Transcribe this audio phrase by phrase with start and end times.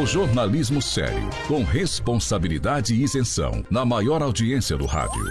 [0.00, 5.24] O jornalismo sério, com responsabilidade e isenção, na maior audiência do rádio.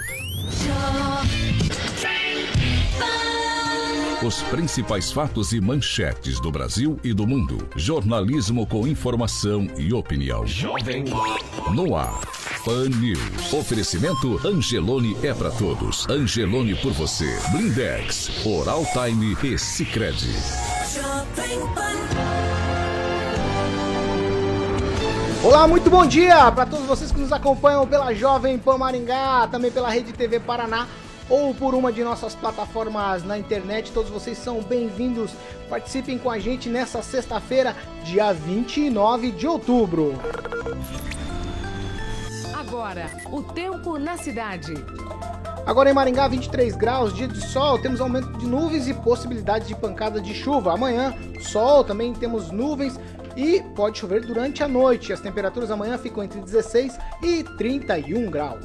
[4.22, 7.66] Os principais fatos e manchetes do Brasil e do mundo.
[7.76, 10.46] Jornalismo com informação e opinião.
[10.46, 11.04] Jovem
[11.72, 12.20] No ar.
[12.62, 13.50] Pan News.
[13.54, 16.06] Oferecimento Angelone é pra todos.
[16.10, 17.38] Angelone por você.
[17.52, 20.34] Blindex, Oral Time e Sicredi.
[20.94, 22.17] Jovem Pan.
[25.40, 29.70] Olá, muito bom dia para todos vocês que nos acompanham pela Jovem Pan Maringá, também
[29.70, 30.88] pela Rede TV Paraná
[31.30, 33.92] ou por uma de nossas plataformas na internet.
[33.92, 35.30] Todos vocês são bem-vindos.
[35.70, 40.14] Participem com a gente nessa sexta-feira, dia 29 de outubro.
[42.52, 44.74] Agora, o tempo na cidade.
[45.64, 49.76] Agora em Maringá, 23 graus, dia de sol, temos aumento de nuvens e possibilidade de
[49.76, 50.72] pancada de chuva.
[50.72, 52.98] Amanhã, sol, também temos nuvens
[53.38, 55.12] e pode chover durante a noite.
[55.12, 58.64] As temperaturas amanhã ficam entre 16 e 31 graus.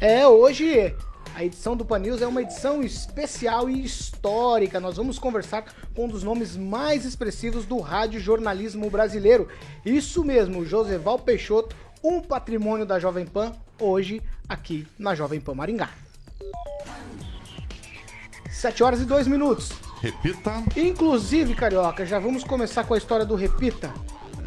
[0.00, 0.96] É, hoje
[1.36, 4.80] a edição do Pan News é uma edição especial e histórica.
[4.80, 9.46] Nós vamos conversar com um dos nomes mais expressivos do rádio jornalismo brasileiro.
[9.86, 15.90] Isso mesmo, Joseval Peixoto, um patrimônio da Jovem Pan, hoje aqui na Jovem Pan Maringá.
[18.50, 19.87] 7 horas e 2 minutos.
[20.00, 20.62] Repita.
[20.76, 23.92] Inclusive, Carioca, já vamos começar com a história do Repita.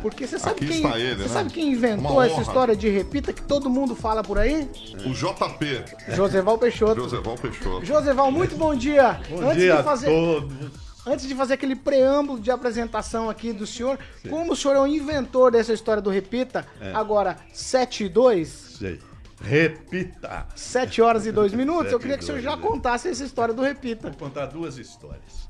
[0.02, 1.28] Porque você sabe Aqui quem, ele, você né?
[1.28, 4.68] sabe quem inventou essa história de Repita que todo mundo fala por aí?
[5.06, 5.84] O JP.
[6.16, 7.02] Joseval Peixoto.
[7.02, 7.86] Joseval Peixoto.
[7.86, 9.20] Joseval, muito bom dia.
[9.30, 10.72] Bom Antes dia de a fazer, todos.
[11.06, 14.88] Antes de fazer aquele preâmbulo de apresentação aqui do senhor, como o senhor é o
[14.88, 16.92] inventor dessa história do Repita, É.
[16.94, 18.48] agora 7 e 2,
[18.80, 19.00] Sei.
[19.40, 20.48] Repita.
[20.56, 23.54] 7 horas e 2 minutos, eu Sete queria que o senhor já contasse essa história
[23.54, 24.10] do Repita.
[24.10, 25.50] Vou contar duas histórias.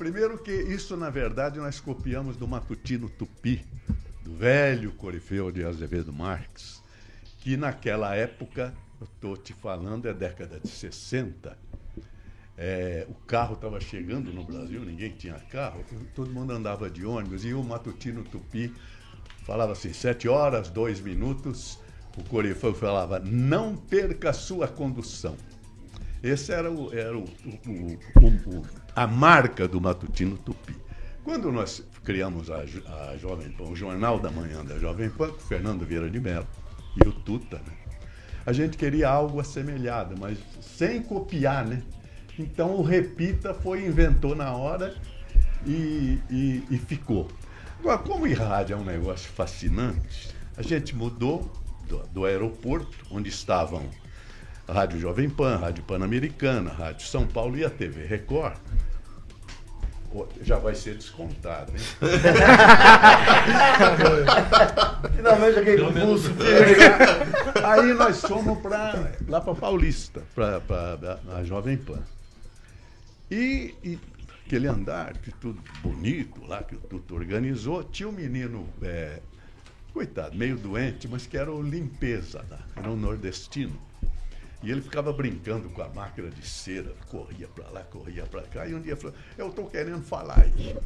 [0.00, 3.62] Primeiro que isso, na verdade, nós copiamos do Matutino Tupi,
[4.24, 6.82] do velho corifeu de Azevedo Marques,
[7.40, 11.54] que naquela época, eu estou te falando, é década de 60,
[12.56, 15.84] é, o carro estava chegando no Brasil, ninguém tinha carro,
[16.14, 18.72] todo mundo andava de ônibus, e o Matutino Tupi
[19.44, 21.78] falava assim, sete horas, dois minutos,
[22.16, 25.36] o corifeu falava, não perca sua condução.
[26.22, 30.74] Esse era, o, era o, o- o- o- a marca do Matutino Tupi.
[31.24, 32.58] Quando nós criamos a,
[33.12, 36.46] a Jovem Pan, o Jornal da Manhã da Jovem Pan, com Fernando Vieira de Mello
[36.96, 37.72] e o Tuta, né?
[38.44, 41.82] a gente queria algo assemelhado, mas sem copiar, né?
[42.38, 44.96] Então o Repita foi, inventou na hora
[45.66, 47.28] e, e- e ficou.
[47.78, 51.50] Agora, como em rádio é um negócio fascinante, a gente mudou
[51.86, 53.88] do, do aeroporto, onde estavam
[54.72, 58.56] Rádio Jovem Pan, Rádio Pan-Americana, Rádio São Paulo e a TV Record.
[60.42, 61.78] Já vai ser descontado, hein?
[65.14, 66.30] Finalmente aquele pulso.
[67.64, 72.02] Aí nós fomos pra, lá para Paulista, para a Jovem Pan.
[73.30, 73.98] E, e
[74.44, 79.20] aquele andar, que tudo bonito lá, que o Tuto organizou, tinha um menino, é,
[79.92, 83.78] coitado, meio doente, mas que era o limpeza lá, era um nordestino.
[84.62, 88.66] E ele ficava brincando com a máquina de cera, corria para lá, corria para cá,
[88.66, 90.76] e um dia falou, eu estou querendo falar isso.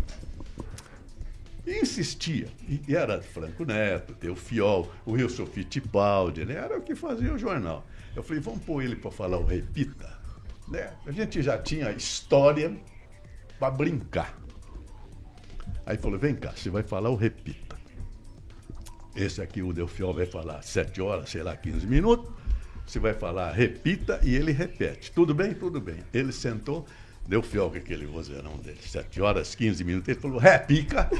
[1.67, 2.49] E insistia.
[2.69, 6.55] E era Franco Neto, teu Fiol, o Wilson Fittipaldi, né?
[6.55, 7.85] Era o que fazia o jornal.
[8.15, 10.19] Eu falei, vamos pôr ele para falar o Repita.
[10.69, 10.93] Né?
[11.07, 12.77] A gente já tinha história
[13.59, 14.39] para brincar.
[15.87, 17.77] Aí falou, vem cá, você vai falar o Repita.
[19.17, 22.33] Esse aqui, o Delfiol, vai falar 7 horas, sei lá, 15 minutos.
[22.87, 25.11] Você vai falar, repita, e ele repete.
[25.13, 25.55] Tudo bem?
[25.55, 25.97] Tudo bem.
[26.13, 26.85] Ele sentou,
[27.27, 28.79] deu fiel com aquele vozeirão dele.
[28.81, 30.09] 7 horas, 15 minutos.
[30.09, 31.09] Ele falou, repica.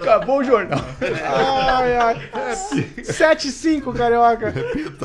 [0.00, 0.84] Acabou o jornal.
[1.00, 2.30] Ai, ai.
[3.04, 4.52] 7 e 5, Carioca.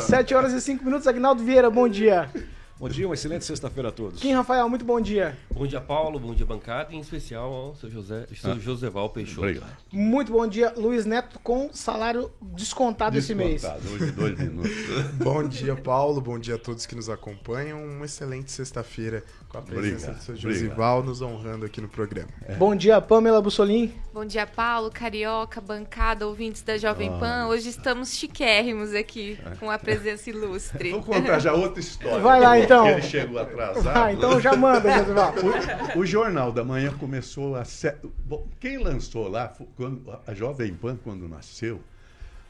[0.02, 1.08] 7 horas e 5 minutos.
[1.08, 2.30] Agnaldo Vieira, bom dia.
[2.78, 4.20] Bom dia, uma excelente sexta-feira a todos.
[4.20, 5.38] Kim Rafael, muito bom dia.
[5.50, 6.20] Bom dia, Paulo.
[6.20, 6.92] Bom dia, bancada.
[6.92, 9.40] E em especial ao seu, José, seu Joseval Peixoto.
[9.48, 9.78] Obrigado.
[9.94, 13.62] Muito bom dia, Luiz Neto, com salário descontado, esse mês.
[13.62, 14.72] Descontado, hoje dois minutos.
[15.14, 16.20] Bom dia, Paulo.
[16.20, 17.82] Bom dia a todos que nos acompanham.
[17.82, 20.36] Uma excelente sexta-feira com a presença Obrigado, do seu.
[20.36, 22.28] Josival nos honrando aqui no programa.
[22.58, 23.94] Bom dia, Pamela Bussolim.
[24.14, 27.48] Bom dia, Paulo, Carioca, bancada, ouvintes da Jovem Pan.
[27.48, 30.92] Hoje estamos chiquérrimos aqui, com a presença ilustre.
[30.92, 32.20] Vou contar já outra história.
[32.20, 32.65] Vai lá, então.
[32.68, 33.94] Que ele chegou atrasado.
[33.94, 35.34] Vai, então já manda, Josival.
[35.96, 37.66] O, o Jornal da Manhã começou a.
[37.66, 37.94] Se...
[38.26, 41.82] Bom, quem lançou lá, quando, a Jovem Pan, quando nasceu,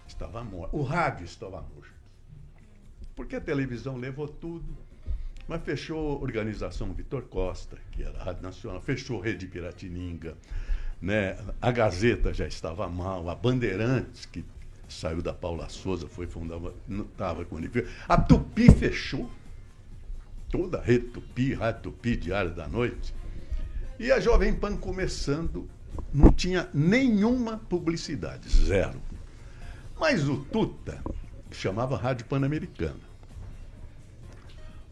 [0.07, 0.75] estava morta.
[0.75, 1.93] O rádio estava morto.
[3.15, 4.85] Porque a televisão levou tudo.
[5.47, 10.35] Mas fechou a organização Vitor Costa, que era a Rádio Nacional, fechou Rede Piratininga,
[10.99, 11.37] né?
[11.61, 14.43] a Gazeta já estava mal, a Bandeirantes, que
[14.87, 17.69] saiu da Paula Souza, foi fundada, não estava com ele.
[18.07, 19.29] A Tupi fechou
[20.55, 23.13] toda a rede Tupi, Rádio Diário da Noite.
[23.99, 25.69] E a Jovem Pan começando,
[26.13, 29.01] não tinha nenhuma publicidade, zero.
[29.99, 31.03] Mas o Tuta
[31.51, 33.03] chamava Rádio Pan-Americana.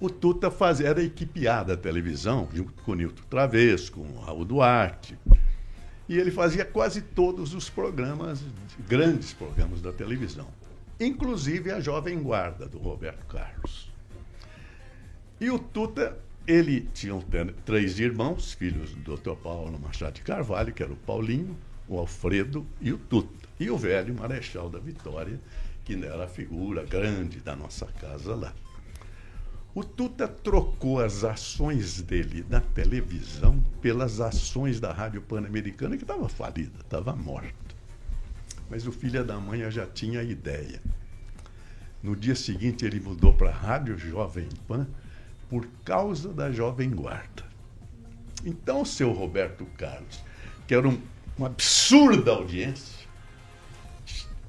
[0.02, 4.44] O Tuta fazia, era equipeada a televisão, junto com o Nilton Traves, com o Raul
[4.44, 5.18] Duarte.
[6.10, 8.44] E ele fazia quase todos os programas,
[8.86, 10.48] grandes programas da televisão.
[11.00, 13.93] Inclusive a Jovem Guarda, do Roberto Carlos.
[15.44, 16.18] E o Tuta,
[16.48, 17.22] ele tinha
[17.66, 19.36] três irmãos, filhos do Dr.
[19.36, 23.50] Paulo Machado de Carvalho, que era o Paulinho, o Alfredo e o Tuta.
[23.60, 25.38] E o velho Marechal da Vitória,
[25.84, 28.54] que era a figura grande da nossa casa lá.
[29.76, 36.30] O Tuta trocou as ações dele na televisão pelas ações da Rádio Pan-Americana, que estava
[36.30, 37.76] falida, estava morta.
[38.70, 40.82] Mas o filho da mãe já tinha a ideia.
[42.02, 44.88] No dia seguinte, ele mudou para a Rádio Jovem Pan
[45.54, 47.44] por causa da Jovem Guarda.
[48.44, 50.20] Então, o seu Roberto Carlos,
[50.66, 51.00] que era um,
[51.38, 53.06] uma absurda audiência,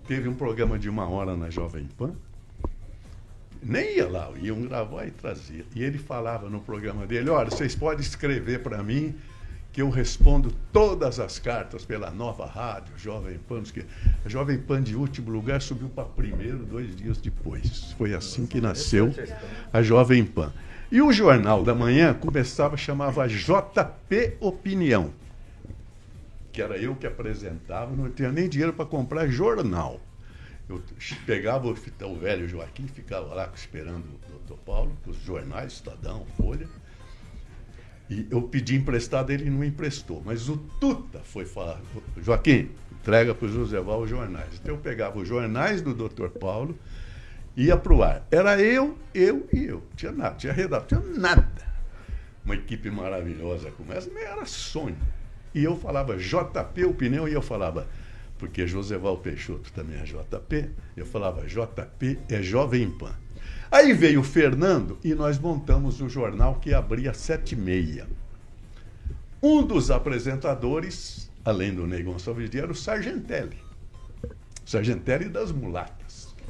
[0.09, 2.15] teve um programa de uma hora na Jovem Pan,
[3.63, 5.67] nem ia lá, iam gravar e trazia.
[5.77, 9.15] E ele falava no programa dele: olha, vocês podem escrever para mim
[9.75, 13.63] que eu respondo todas as cartas pela nova rádio, Jovem Pan.
[13.65, 13.85] quê.
[14.25, 17.93] A Jovem Pan de último lugar subiu para primeiro dois dias depois.
[17.99, 19.13] Foi assim que nasceu
[19.71, 20.51] a Jovem Pan.
[20.95, 25.13] E o Jornal da Manhã começava, chamava JP Opinião,
[26.53, 30.01] que era eu que apresentava, não tinha nem dinheiro para comprar jornal.
[30.69, 30.81] Eu
[31.27, 36.69] pegava o, o velho Joaquim, ficava lá esperando o doutor Paulo, os jornais, Estadão, Folha.
[38.09, 40.23] E eu pedi emprestado, ele não emprestou.
[40.25, 41.81] Mas o Tuta foi falar,
[42.19, 44.61] Joaquim, entrega para o Joseval os jornais.
[44.63, 46.79] Então eu pegava os jornais do doutor Paulo,
[47.57, 48.27] ia para o ar.
[48.31, 49.83] Era eu, eu e eu.
[49.97, 51.75] Tinha nada, tinha redação, tinha nada.
[52.45, 54.97] Uma equipe maravilhosa como essa, era sonho.
[55.55, 57.87] E eu falava JP Opinião e eu falava,
[58.39, 63.15] porque Joseval Peixoto também é JP, eu falava JP é Jovem Pan.
[63.71, 68.07] Aí veio o Fernando e nós montamos o jornal que abria sete e meia.
[69.43, 73.59] Um dos apresentadores, além do Ney Gonçalves Dias, era o Sargentelli.
[74.65, 76.04] Sargentelli das Mulatas.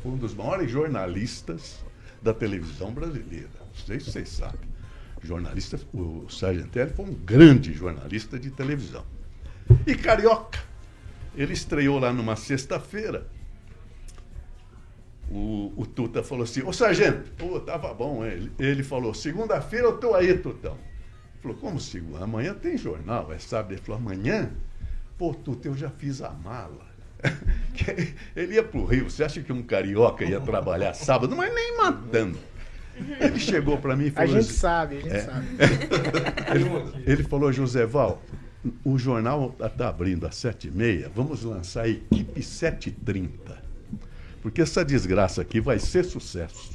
[0.05, 1.83] Foi um dos maiores jornalistas
[2.21, 3.49] da televisão brasileira.
[3.59, 4.69] Não sei se vocês sabem.
[5.23, 9.03] Jornalista, o Sargentelli foi um grande jornalista de televisão.
[9.87, 10.59] E Carioca.
[11.35, 13.27] Ele estreou lá numa sexta-feira.
[15.31, 18.27] O, o Tuta falou assim, ô sargento, pô, tava bom.
[18.27, 20.75] Ele, ele falou, segunda-feira eu tô aí, Tutão.
[20.75, 22.25] Ele falou, como segunda?
[22.25, 23.73] Amanhã tem jornal, é sábado.
[23.73, 24.53] Ele falou, amanhã?
[25.17, 26.94] Pô, Tuta, eu já fiz a mala.
[28.37, 31.35] Ele ia pro Rio, você acha que um carioca ia trabalhar sábado?
[31.37, 32.39] Mas nem matando.
[33.21, 35.21] Ele chegou para mim e A falou gente assim, sabe, a gente É.
[35.23, 35.47] sabe.
[36.55, 38.23] ele, ele falou, Joseval,
[38.85, 43.63] o jornal está abrindo às sete e meia, vamos lançar a equipe 730.
[44.41, 46.73] Porque essa desgraça aqui vai ser sucesso.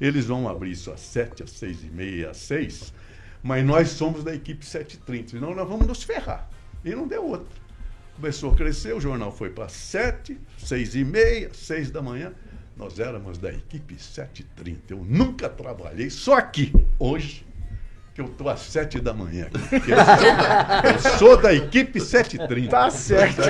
[0.00, 2.94] Eles vão abrir isso às sete, às seis e meia, às seis,
[3.42, 6.48] mas nós somos da equipe 730, senão nós vamos nos ferrar.
[6.84, 7.61] E não deu outra.
[8.22, 12.32] Começou a crescer, o jornal foi para sete, seis e meia, seis da manhã.
[12.76, 14.94] Nós éramos da equipe 730.
[14.94, 17.44] Eu nunca trabalhei, só aqui, hoje,
[18.14, 19.50] que eu estou às sete da manhã.
[19.72, 22.70] Eu sou, da, eu sou da equipe 730.
[22.70, 23.42] Tá certo.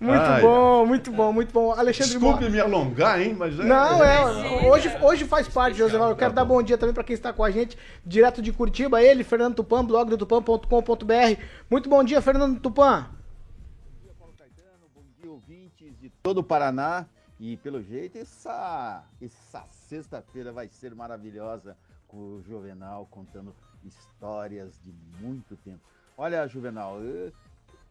[0.00, 1.72] Muito Ai, bom, muito bom, muito bom.
[1.72, 3.64] Alexandre Desculpe Mo- me alongar, hein, mas é.
[3.64, 4.68] Não, é.
[4.70, 6.10] Hoje, hoje faz parte, José Val.
[6.10, 7.76] Eu quero dar bom dia também para quem está com a gente,
[8.06, 9.02] direto de Curitiba.
[9.02, 11.42] Ele, Fernando Tupan, blog do tupan.com.br.
[11.68, 13.10] Muito bom dia, Fernando Tupan.
[16.22, 17.06] todo o Paraná
[17.40, 21.76] E pelo jeito, essa, essa sexta-feira vai ser maravilhosa
[22.06, 25.80] com o Juvenal contando histórias de muito tempo.
[26.16, 27.32] Olha, Juvenal, eu,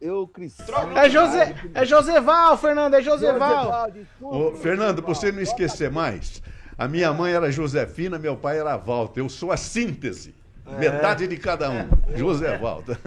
[0.00, 0.62] eu cresci.
[0.96, 3.90] É, José, é Joseval, Fernando, é Joseval.
[4.20, 6.42] Ô, Fernando, pra você não esquecer mais,
[6.76, 9.20] a minha mãe era Josefina, meu pai era Walter.
[9.20, 10.34] Eu sou a síntese.
[10.78, 11.88] Metade de cada um.
[12.14, 12.98] José Walter.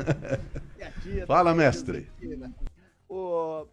[1.27, 2.09] Fala, mestre.
[3.07, 3.67] Ô,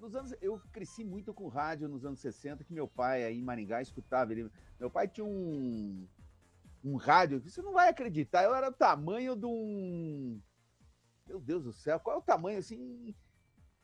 [0.00, 3.42] nos anos, eu cresci muito com rádio nos anos 60, que meu pai aí em
[3.42, 4.32] Maringá escutava.
[4.32, 6.06] Ele, meu pai tinha um,
[6.84, 10.40] um rádio, que você não vai acreditar, eu era o tamanho de um.
[11.30, 13.14] Meu Deus do céu, qual é o tamanho assim?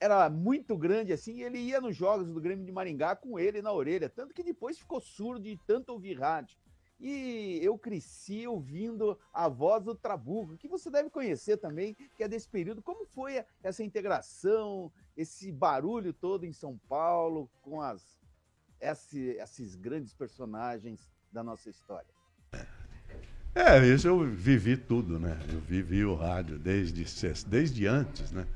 [0.00, 3.72] Era muito grande assim, ele ia nos jogos do Grêmio de Maringá com ele na
[3.72, 6.58] orelha, tanto que depois ficou surdo de tanto ouvir rádio.
[6.98, 12.26] E eu cresci ouvindo a voz do Trabuco, que você deve conhecer também, que é
[12.26, 12.82] desse período.
[12.82, 18.20] Como foi essa integração, esse barulho todo em São Paulo, com as,
[18.80, 22.15] esse, esses grandes personagens da nossa história?
[23.56, 25.38] É, isso eu vivi tudo, né?
[25.50, 27.06] Eu vivi o rádio desde,
[27.46, 28.46] desde antes, né?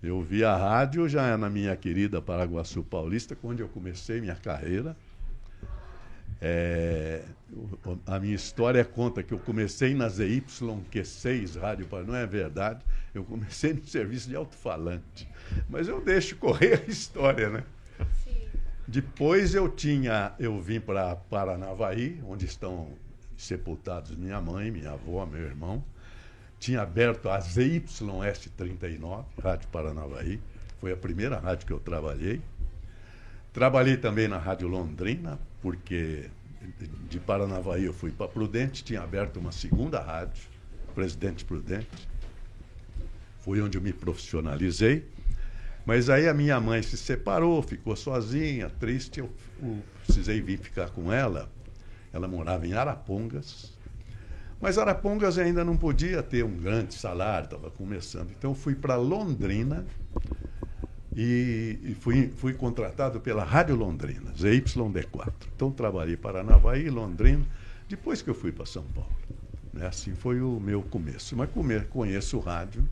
[0.00, 4.96] Eu vi a rádio já na minha querida Paraguaçu Paulista, quando eu comecei minha carreira.
[6.40, 7.24] É,
[8.06, 12.84] a minha história conta que eu comecei na ZYQ6 Rádio Paraná, não é verdade?
[13.12, 15.28] Eu comecei no serviço de alto-falante.
[15.68, 17.64] Mas eu deixo correr a história, né?
[18.86, 22.92] Depois eu tinha, eu vim para Paranavaí, onde estão
[23.40, 25.84] sepultados minha mãe, minha avó, meu irmão.
[26.58, 30.40] Tinha aberto a ZYS39, Rádio Paranavaí.
[30.78, 32.40] Foi a primeira rádio que eu trabalhei.
[33.52, 36.30] Trabalhei também na Rádio Londrina, porque
[37.08, 40.44] de Paranavaí eu fui para Prudente, tinha aberto uma segunda rádio,
[40.94, 42.08] Presidente Prudente.
[43.40, 45.06] Foi onde eu me profissionalizei.
[45.84, 49.20] Mas aí a minha mãe se separou, ficou sozinha, triste.
[49.20, 49.30] Eu,
[49.62, 51.50] eu precisei vir ficar com ela.
[52.12, 53.72] Ela morava em Arapongas.
[54.60, 58.30] Mas Arapongas ainda não podia ter um grande salário, estava começando.
[58.30, 59.86] Então fui para Londrina
[61.16, 65.32] e, e fui, fui contratado pela Rádio Londrina, ZYD4.
[65.56, 67.44] Então trabalhei para Navaí, Londrina,
[67.88, 69.10] depois que eu fui para São Paulo.
[69.72, 69.86] Né?
[69.86, 71.36] Assim foi o meu começo.
[71.36, 72.86] Mas come- conheço o rádio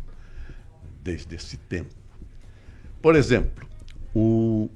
[1.02, 1.94] desde esse tempo.
[3.00, 3.68] Por exemplo,
[4.14, 4.68] o,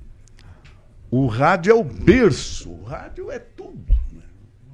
[1.11, 4.02] o rádio é o berço, o rádio é tudo.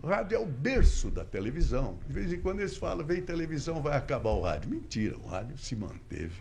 [0.03, 1.99] O rádio é o berço da televisão.
[2.07, 4.71] De vez em quando eles falam, vem televisão, vai acabar o rádio.
[4.71, 6.41] Mentira, o rádio se manteve.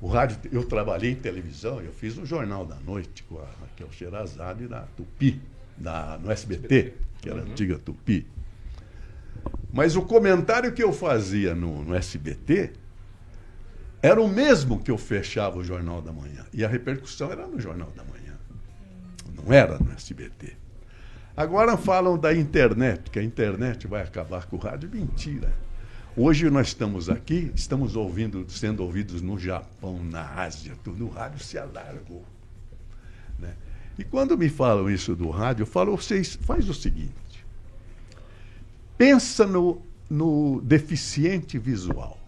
[0.00, 3.90] O rádio, eu trabalhei em televisão, eu fiz o Jornal da Noite com a Raquel
[3.90, 5.40] Sherazade da Tupi,
[5.76, 8.26] da, no SBT, que era a antiga Tupi.
[9.72, 12.72] Mas o comentário que eu fazia no, no SBT
[14.00, 16.46] era o mesmo que eu fechava o Jornal da Manhã.
[16.52, 18.38] E a repercussão era no Jornal da Manhã.
[19.34, 20.56] Não era no SBT.
[21.38, 24.90] Agora falam da internet, que a internet vai acabar com o rádio.
[24.92, 25.54] Mentira.
[26.16, 31.06] Hoje nós estamos aqui, estamos ouvindo, sendo ouvidos no Japão, na Ásia, tudo.
[31.06, 32.24] O rádio se alargou.
[33.38, 33.54] né?
[33.96, 37.46] E quando me falam isso do rádio, eu falo, vocês, faz o seguinte.
[38.96, 39.80] Pensa no,
[40.10, 42.18] no deficiente visual.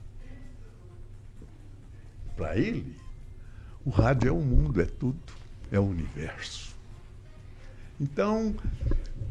[2.37, 2.95] Para ele,
[3.85, 5.19] o rádio é o mundo, é tudo,
[5.73, 6.79] é o universo.
[8.01, 8.55] Então,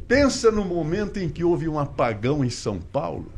[0.08, 3.32] pensa no momento em que houve um apagão em São Paulo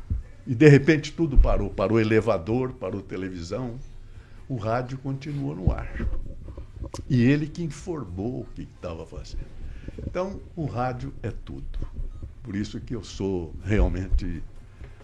[0.46, 3.80] e de repente tudo parou, parou o elevador, parou a televisão,
[4.50, 5.90] o rádio continuou no ar.
[7.10, 9.46] E ele que informou o que estava fazendo.
[10.06, 11.80] Então, o rádio é tudo.
[12.44, 14.44] Por isso que eu sou realmente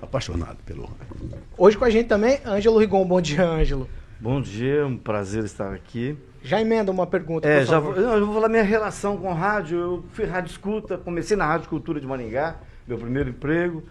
[0.01, 1.39] apaixonado pelo rádio.
[1.57, 3.05] Hoje com a gente também, Ângelo Rigon.
[3.05, 3.88] Bom dia, Ângelo.
[4.19, 6.17] Bom dia, um prazer estar aqui.
[6.44, 9.77] Já emenda uma pergunta, É, por já vou, eu vou falar minha relação com rádio.
[9.77, 12.56] Eu fui rádio escuta, comecei na Rádio Cultura de Maringá,
[12.88, 13.84] meu primeiro emprego,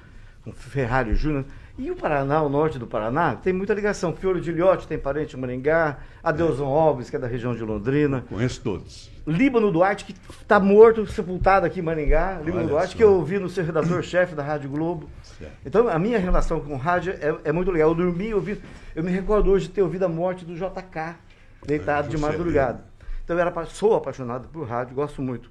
[0.45, 1.45] com Ferrari Júnior.
[1.79, 4.15] E o Paraná, o norte do Paraná, tem muita ligação.
[4.15, 8.25] Fiore de Ilhote tem parente em Maringá, Adeuson Alves, que é da região de Londrina.
[8.31, 9.11] Conheço todos.
[9.27, 12.39] Líbano Duarte, que está morto, sepultado aqui em Maringá.
[12.43, 12.97] Líbano Olha Duarte, só.
[12.97, 15.11] que eu ouvi no seu redator-chefe da Rádio Globo.
[15.67, 17.91] Então, a minha relação com rádio é, é muito legal.
[17.91, 18.63] Eu dormi ouvindo.
[18.95, 21.17] Eu me recordo hoje de ter ouvido a morte do JK,
[21.67, 22.85] deitado É, de madrugada.
[23.25, 25.51] Então, eu era, sou apaixonado por rádio, gosto muito.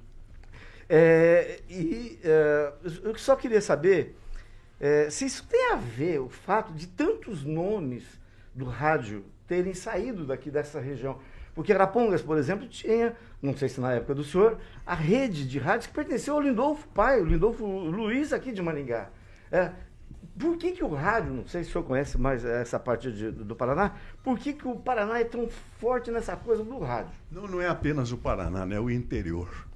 [0.88, 4.16] É, e é, eu só queria saber
[4.78, 8.04] é, se isso tem a ver, o fato de tantos nomes
[8.54, 11.18] do rádio terem saído daqui dessa região.
[11.54, 15.58] Porque Arapongas, por exemplo, tinha, não sei se na época do senhor, a rede de
[15.58, 19.08] rádios que pertenceu ao Lindolfo pai, o Lindolfo Luiz aqui de Maringá.
[19.50, 19.70] É,
[20.38, 23.30] por que, que o rádio, não sei se o senhor conhece mais essa parte de-
[23.30, 27.12] do Paraná, por que, que o Paraná é tão forte nessa coisa do rádio?
[27.30, 28.76] Não, não é apenas o Paraná, né?
[28.76, 29.66] é o interior.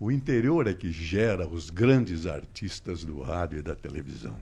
[0.00, 4.36] O interior é que gera os grandes artistas do rádio e da televisão.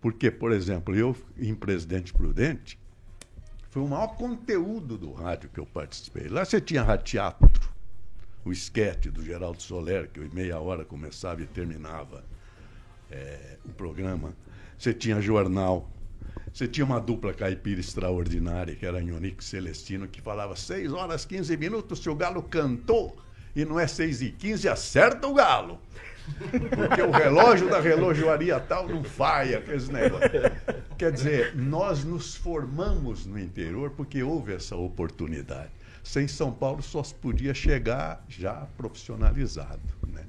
[0.00, 2.78] Porque, por exemplo, eu, em Presidente Prudente,
[3.70, 6.28] foi o maior conteúdo do rádio que eu participei.
[6.28, 7.70] Lá você tinha rádio teatro,
[8.44, 12.24] o esquete do Geraldo Soler, que em meia hora começava e terminava
[13.10, 14.34] eh, o programa.
[14.78, 15.90] Você tinha jornal.
[16.52, 21.56] Você tinha uma dupla caipira extraordinária, que era Ionique Celestino, que falava 6 horas 15
[21.56, 23.16] minutos, se o galo cantou
[23.54, 25.80] e não é 6 e 15, acerta o galo.
[26.74, 30.30] Porque o relógio da relojoaria tal não falha, aqueles negócios.
[30.96, 35.70] Quer dizer, nós nos formamos no interior porque houve essa oportunidade.
[36.02, 39.80] Sem São Paulo só se podia chegar já profissionalizado.
[40.06, 40.24] Né?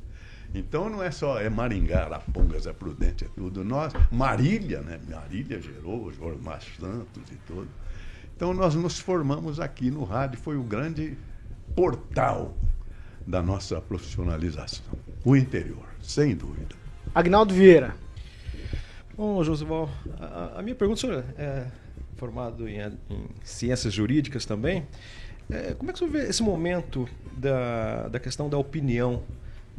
[0.54, 3.64] Então não é só é Maringá, Arapongas, é Prudente, é tudo.
[3.64, 5.00] Nós, Marília, né?
[5.10, 7.70] Marília gerou os Jormais Santos e tudo.
[8.36, 11.18] Então nós nos formamos aqui no rádio, foi o grande
[11.76, 12.58] portal
[13.26, 14.94] da nossa profissionalização.
[15.24, 16.76] O interior, sem dúvida.
[17.14, 17.96] Agnaldo Vieira.
[19.16, 19.90] Bom, Josival,
[20.20, 21.68] a, a minha pergunta, o senhor é
[22.16, 24.88] formado em, em ciências jurídicas também.
[25.50, 29.24] É, como é que o senhor vê esse momento da, da questão da opinião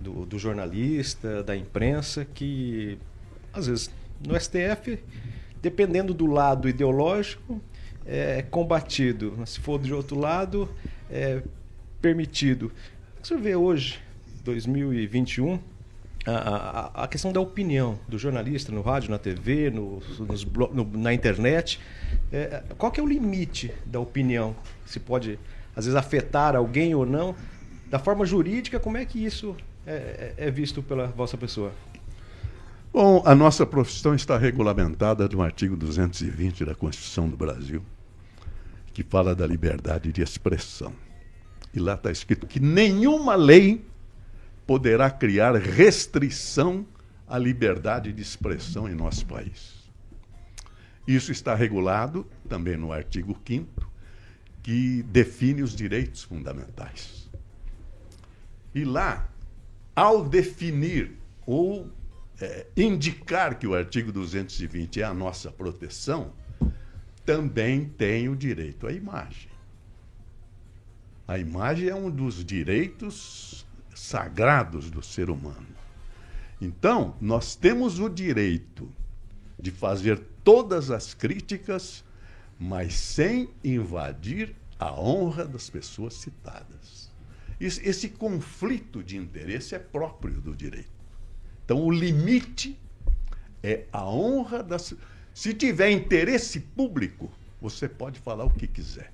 [0.02, 2.98] do, do jornalista, da imprensa, que
[3.52, 3.90] às vezes
[4.26, 4.98] no STF,
[5.62, 7.60] dependendo do lado ideológico,
[8.04, 9.38] é combatido.
[9.46, 10.68] Se for de outro lado,
[11.10, 11.42] é
[12.00, 12.72] permitido.
[13.16, 13.98] É que o senhor vê hoje,
[14.44, 15.58] 2021,
[16.26, 20.84] a, a, a questão da opinião do jornalista no rádio, na TV, no, nos no-
[20.98, 21.80] na internet.
[22.32, 24.54] É, qual que é o limite da opinião?
[24.86, 25.38] Se pode,
[25.74, 27.34] às vezes, afetar alguém ou não?
[27.90, 31.72] Da forma jurídica, como é que isso é, é- é visto pela vossa pessoa?
[32.92, 37.82] Bom, a nossa profissão está regulamentada no artigo 220 da Constituição do Brasil,
[38.92, 40.92] que fala da liberdade de expressão.
[41.72, 43.82] E lá está escrito que nenhuma lei
[44.66, 46.86] poderá criar restrição
[47.26, 49.82] à liberdade de expressão em nosso país.
[51.08, 53.90] Isso está regulado também no artigo 5
[54.62, 57.28] que define os direitos fundamentais.
[58.74, 59.28] E lá,
[59.94, 61.12] ao definir
[61.46, 61.90] ou
[62.40, 66.32] eh, indicar que o artigo 220 é a nossa proteção,
[67.24, 69.50] também tem o direito à imagem.
[71.26, 73.64] A imagem é um dos direitos
[73.94, 75.66] sagrados do ser humano.
[76.60, 78.90] Então, nós temos o direito
[79.58, 82.04] de fazer todas as críticas,
[82.58, 87.01] mas sem invadir a honra das pessoas citadas.
[87.64, 90.90] Esse, conflito de interesse é próprio do direito.
[91.64, 92.76] Então, o limite
[93.62, 94.94] é a honra das.
[95.32, 99.12] Se tiver interesse público, você pode falar o que quiser.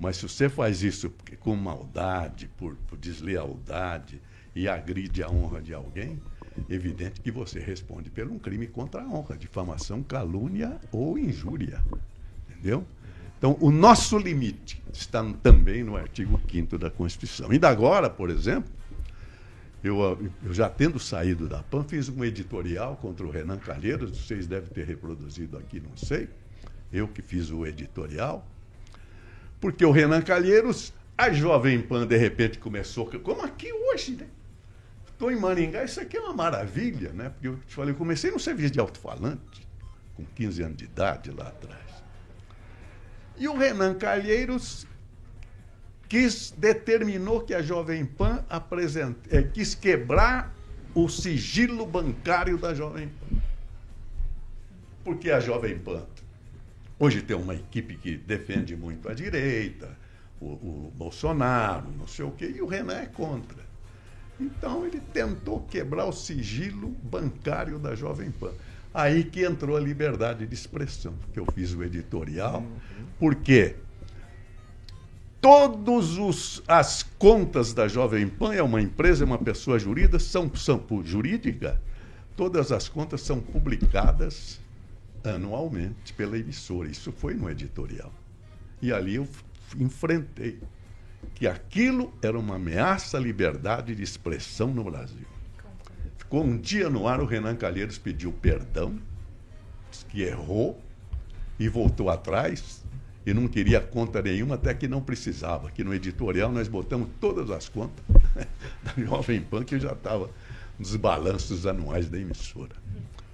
[0.00, 4.20] Mas se você faz isso com maldade, por, por deslealdade
[4.54, 6.20] e agride a honra de alguém,
[6.68, 11.84] evidente que você responde por um crime contra a honra, difamação, calúnia ou injúria.
[12.48, 12.84] Entendeu?
[13.40, 17.50] Então, o nosso limite está também no artigo 5 da Constituição.
[17.50, 18.70] Ainda agora, por exemplo,
[19.82, 19.98] eu,
[20.44, 24.68] eu já tendo saído da PAN, fiz um editorial contra o Renan Calheiros, vocês devem
[24.68, 26.28] ter reproduzido aqui, não sei.
[26.92, 28.46] Eu que fiz o editorial.
[29.58, 34.26] Porque o Renan Calheiros, a Jovem Pan, de repente, começou, como aqui hoje, né?
[35.06, 37.30] Estou em Maringá, isso aqui é uma maravilha, né?
[37.30, 39.66] Porque eu te falei, eu comecei no serviço de alto-falante,
[40.14, 41.89] com 15 anos de idade lá atrás.
[43.40, 44.86] E o Renan Calheiros
[46.06, 50.54] quis, determinou que a Jovem Pan apresent, eh, quis quebrar
[50.94, 53.36] o sigilo bancário da Jovem Pan.
[55.02, 56.04] Porque a Jovem Pan
[56.98, 59.96] hoje tem uma equipe que defende muito a direita,
[60.38, 63.64] o, o Bolsonaro, não sei o quê, e o Renan é contra.
[64.38, 68.52] Então ele tentou quebrar o sigilo bancário da Jovem Pan.
[68.92, 72.64] Aí que entrou a liberdade de expressão, que eu fiz o editorial,
[73.18, 73.76] porque
[75.40, 76.18] todas
[76.66, 81.80] as contas da Jovem Pan, é uma empresa, é uma pessoa jurídica, são, são jurídica,
[82.36, 84.60] todas as contas são publicadas
[85.22, 86.88] anualmente pela emissora.
[86.88, 88.12] Isso foi no editorial.
[88.82, 89.28] E ali eu
[89.78, 90.58] enfrentei
[91.34, 95.26] que aquilo era uma ameaça à liberdade de expressão no Brasil.
[96.30, 98.96] Ficou um dia no ar, o Renan Calheiros pediu perdão,
[99.90, 100.80] disse que errou
[101.58, 102.84] e voltou atrás
[103.26, 105.72] e não queria conta nenhuma, até que não precisava.
[105.72, 108.04] Que no editorial nós botamos todas as contas
[108.80, 110.30] da Jovem Pan, que já estava
[110.78, 112.76] nos balanços anuais da emissora.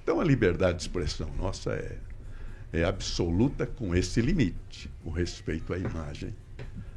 [0.02, 1.98] Então a liberdade de expressão nossa é,
[2.72, 6.34] é absoluta com esse limite, o respeito à imagem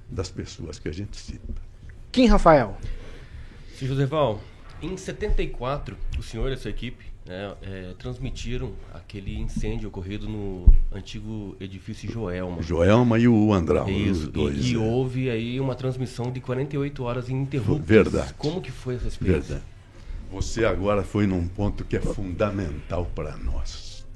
[0.10, 1.62] das pessoas que a gente cita.
[2.10, 2.78] Kim Rafael.
[3.78, 4.40] Joseval,
[4.82, 10.74] em 74, o senhor e a sua equipe né, é, transmitiram aquele incêndio ocorrido no
[10.92, 12.62] antigo edifício Joelma.
[12.62, 14.66] Joelma e o Andral, Isso, os dois.
[14.66, 14.78] e, e é.
[14.78, 17.86] houve aí uma transmissão de 48 horas ininterruptas.
[17.86, 18.34] Verdade.
[18.38, 19.56] Como que foi essa experiência?
[19.56, 19.80] Verdade.
[20.32, 24.08] Você agora foi num ponto que é fundamental para nós.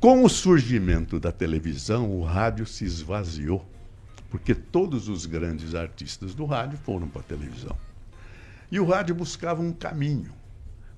[0.00, 3.64] Com o surgimento da televisão, o rádio se esvaziou,
[4.28, 7.76] porque todos os grandes artistas do rádio foram para a televisão.
[8.70, 10.32] E o rádio buscava um caminho.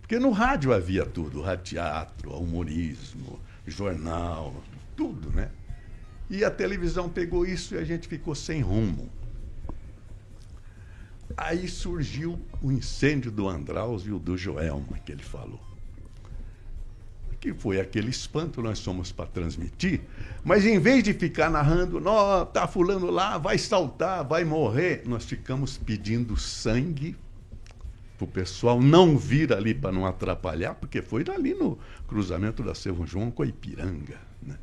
[0.00, 4.55] Porque no rádio havia tudo, rádio teatro, humorismo, jornal,
[4.96, 5.50] tudo, né?
[6.31, 9.11] E a televisão pegou isso e a gente ficou sem rumo.
[11.37, 15.61] Aí surgiu o incêndio do Andraus e o do Joelma, que ele falou.
[17.40, 20.00] Que foi aquele espanto, nós somos para transmitir,
[20.42, 25.24] mas em vez de ficar narrando, nó, tá fulano lá, vai saltar, vai morrer, nós
[25.24, 27.16] ficamos pedindo sangue
[28.24, 33.07] o pessoal não vir ali para não atrapalhar, porque foi ali no cruzamento da São
[33.07, 34.18] João com a Ipiranga.
[34.42, 34.57] Né?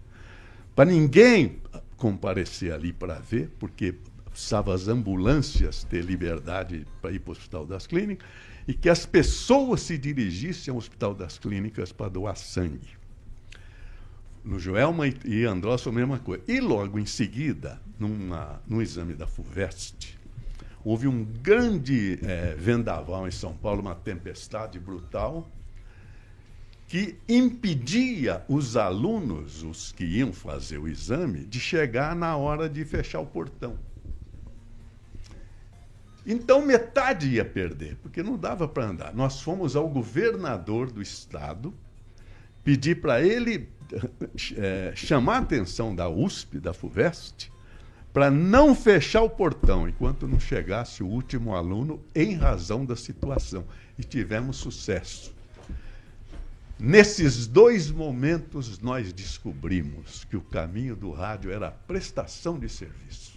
[0.75, 1.57] Para ninguém
[1.97, 3.95] comparecer ali para ver, porque
[4.29, 8.27] precisava as ambulâncias ter liberdade para ir para o Hospital das Clínicas
[8.67, 12.97] e que as pessoas se dirigissem ao Hospital das Clínicas para doar sangue.
[14.43, 16.43] No Joelma e- Andrós a mesma coisa.
[16.47, 20.19] E logo em seguida, numa, no exame da FUVEST,
[20.83, 25.47] houve um grande eh, vendaval em São Paulo, uma tempestade brutal,
[26.87, 32.83] que impedia os alunos, os que iam fazer o exame, de chegar na hora de
[32.85, 33.77] fechar o portão.
[36.25, 39.13] Então metade ia perder, porque não dava para andar.
[39.13, 41.73] Nós fomos ao governador do estado
[42.63, 43.69] pedir para ele
[44.55, 47.51] eh, chamar a atenção da USP, da FUVEST,
[48.13, 53.65] para não fechar o portão enquanto não chegasse o último aluno em razão da situação.
[53.97, 55.33] E tivemos sucesso.
[56.79, 63.33] Nesses dois momentos, nós descobrimos que o caminho do rádio era a prestação de serviço,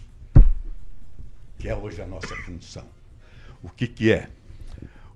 [1.57, 2.85] que é hoje a nossa função.
[3.63, 4.29] O que, que é?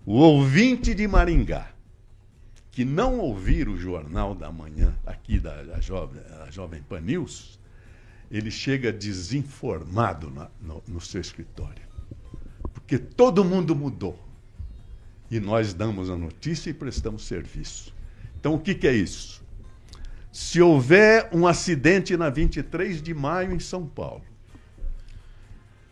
[0.05, 1.71] O ouvinte de Maringá,
[2.71, 7.59] que não ouvir o Jornal da Manhã aqui da, da Jovem, Jovem Pan News,
[8.31, 11.83] ele chega desinformado na- no, no seu escritório.
[12.73, 14.17] Porque todo mundo mudou.
[15.29, 17.93] E nós damos a notícia e prestamos serviço.
[18.39, 19.41] Então, o que, que é isso?
[20.31, 24.23] Se houver um acidente na 23 de maio em São Paulo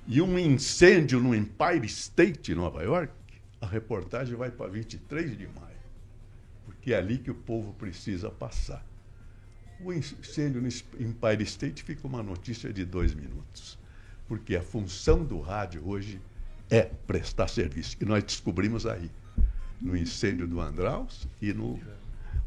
[0.08, 3.14] e um incêndio no Empire State, Nova York,
[3.62, 5.78] a reportagem vai para 23 de maio.
[6.66, 8.86] Porque é ali que o povo precisa passar.
[9.82, 13.78] O incêndio no Empire State fica uma notícia de dois minutos.
[14.28, 16.22] Porque a função do rádio hoje
[16.70, 17.96] é prestar serviço.
[18.00, 19.10] E nós descobrimos aí,
[19.82, 21.80] no incêndio do Andraus e no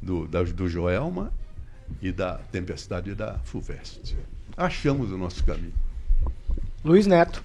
[0.01, 1.33] do, da- do Joelma
[2.01, 4.16] e da tempestade da FUVEST.
[4.57, 5.73] Achamos o nosso caminho.
[6.85, 7.42] Luiz Neto.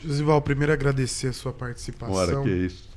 [0.00, 2.14] Josival, primeiro agradecer a sua participação.
[2.14, 2.88] Ora, que isso.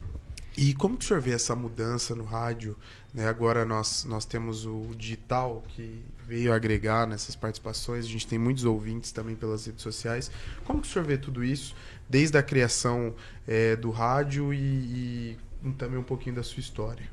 [0.58, 2.78] E como que o senhor vê essa mudança no rádio?
[3.14, 3.28] Né?
[3.28, 8.06] Agora nós, nós temos o digital que veio agregar nessas participações.
[8.06, 10.32] A gente tem muitos ouvintes também pelas redes sociais.
[10.66, 11.76] Como que o senhor vê tudo isso?
[12.10, 13.14] Desde a criação
[13.48, 17.08] eh, do rádio e, e também um pouquinho da sua história.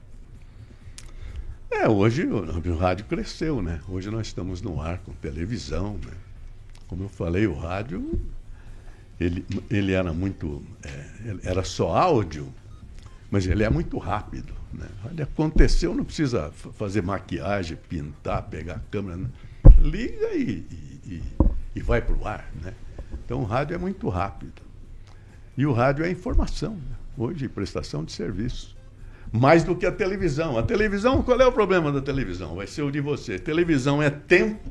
[1.71, 3.81] É, hoje o, o rádio cresceu, né?
[3.89, 6.13] Hoje nós estamos no ar com televisão, né?
[6.89, 8.21] Como eu falei, o rádio,
[9.21, 12.53] ele, ele era muito, é, era só áudio,
[13.31, 14.87] mas ele é muito rápido, né?
[15.03, 19.29] O rádio aconteceu, não precisa fa- fazer maquiagem, pintar, pegar a câmera, né?
[19.81, 20.65] liga e,
[21.07, 21.23] e,
[21.77, 22.75] e- vai para o ar, né?
[23.25, 24.63] Então o rádio é muito rápido.
[25.57, 26.97] E o rádio é informação, né?
[27.17, 28.77] hoje prestação de serviço
[29.33, 30.59] mais do que a televisão.
[30.59, 32.57] A televisão, qual é o problema da televisão?
[32.57, 33.39] Vai ser o de você.
[33.39, 34.71] Televisão é tempo.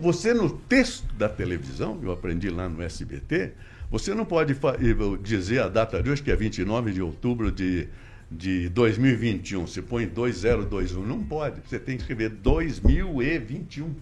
[0.00, 3.52] Você no texto da televisão, eu aprendi lá no SBT,
[3.90, 7.88] você não pode eh, dizer a data de hoje, que é 29 de outubro de,
[8.30, 9.66] de 2021.
[9.66, 11.06] Você põe 2021.
[11.06, 11.60] Não pode.
[11.60, 13.94] Você tem que escrever 2021,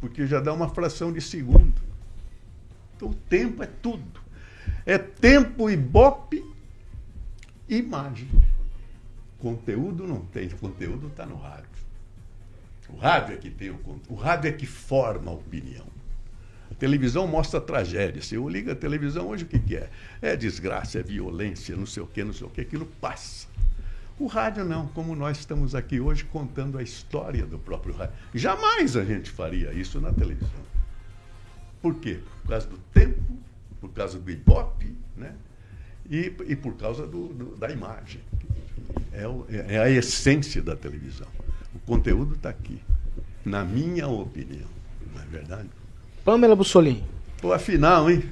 [0.00, 1.80] porque já dá uma fração de segundo.
[2.96, 4.20] Então o tempo é tudo.
[4.84, 6.44] É tempo, ibope
[7.68, 8.28] imagem.
[9.38, 11.68] Conteúdo não tem, conteúdo está no rádio.
[12.88, 15.86] O rádio é que tem o conteúdo, o rádio é que forma a opinião.
[16.70, 18.22] A televisão mostra tragédia.
[18.22, 19.90] Se eu ligo a televisão hoje, o que, que é?
[20.20, 23.46] É desgraça, é violência, não sei o quê, não sei o quê, aquilo passa.
[24.18, 28.14] O rádio não, como nós estamos aqui hoje contando a história do próprio rádio.
[28.34, 30.50] Jamais a gente faria isso na televisão.
[31.80, 32.18] Por quê?
[32.42, 33.22] Por causa do tempo,
[33.80, 35.34] por causa do ibope, né?
[36.10, 38.20] E, e por causa do, do- da imagem.
[39.12, 41.28] É, o- é a essência da televisão.
[41.74, 42.80] O conteúdo está aqui,
[43.44, 44.66] na minha opinião.
[45.14, 45.68] Não é verdade?
[46.24, 47.04] Pamela Bussolini.
[47.40, 48.24] Pô, afinal, hein?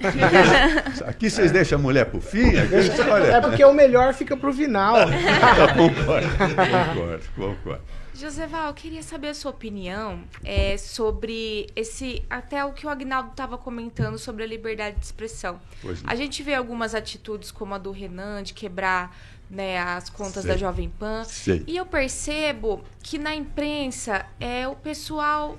[1.06, 2.56] Aqui vocês deixam a mulher pro fim?
[2.56, 3.24] Aqui, olha.
[3.26, 4.96] É porque o melhor fica pro final.
[5.76, 7.82] concordo, concordo, concordo.
[8.14, 12.22] Joseval, eu queria saber a sua opinião é, sobre esse.
[12.30, 15.60] Até o que o Agnaldo estava comentando sobre a liberdade de expressão.
[15.82, 16.10] Pois não.
[16.10, 19.16] A gente vê algumas atitudes como a do Renan de quebrar
[19.50, 20.52] né, as contas Sei.
[20.52, 21.24] da Jovem Pan.
[21.24, 21.64] Sei.
[21.66, 25.58] E eu percebo que na imprensa é o pessoal,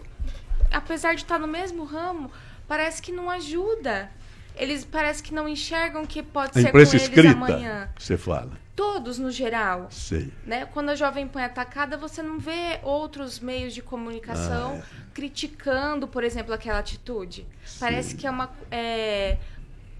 [0.71, 2.31] apesar de estar no mesmo ramo,
[2.69, 4.09] parece que não ajuda.
[4.57, 7.89] Eles parece que não enxergam que pode A ser com eles escrita, amanhã.
[7.97, 8.51] você fala.
[8.75, 9.87] Todos no geral.
[9.89, 10.31] Sei.
[10.45, 10.65] Né?
[10.65, 16.07] Quando a Jovem Pan é atacada, você não vê outros meios de comunicação Ah, criticando,
[16.07, 17.45] por exemplo, aquela atitude.
[17.79, 19.37] Parece que é uma, é,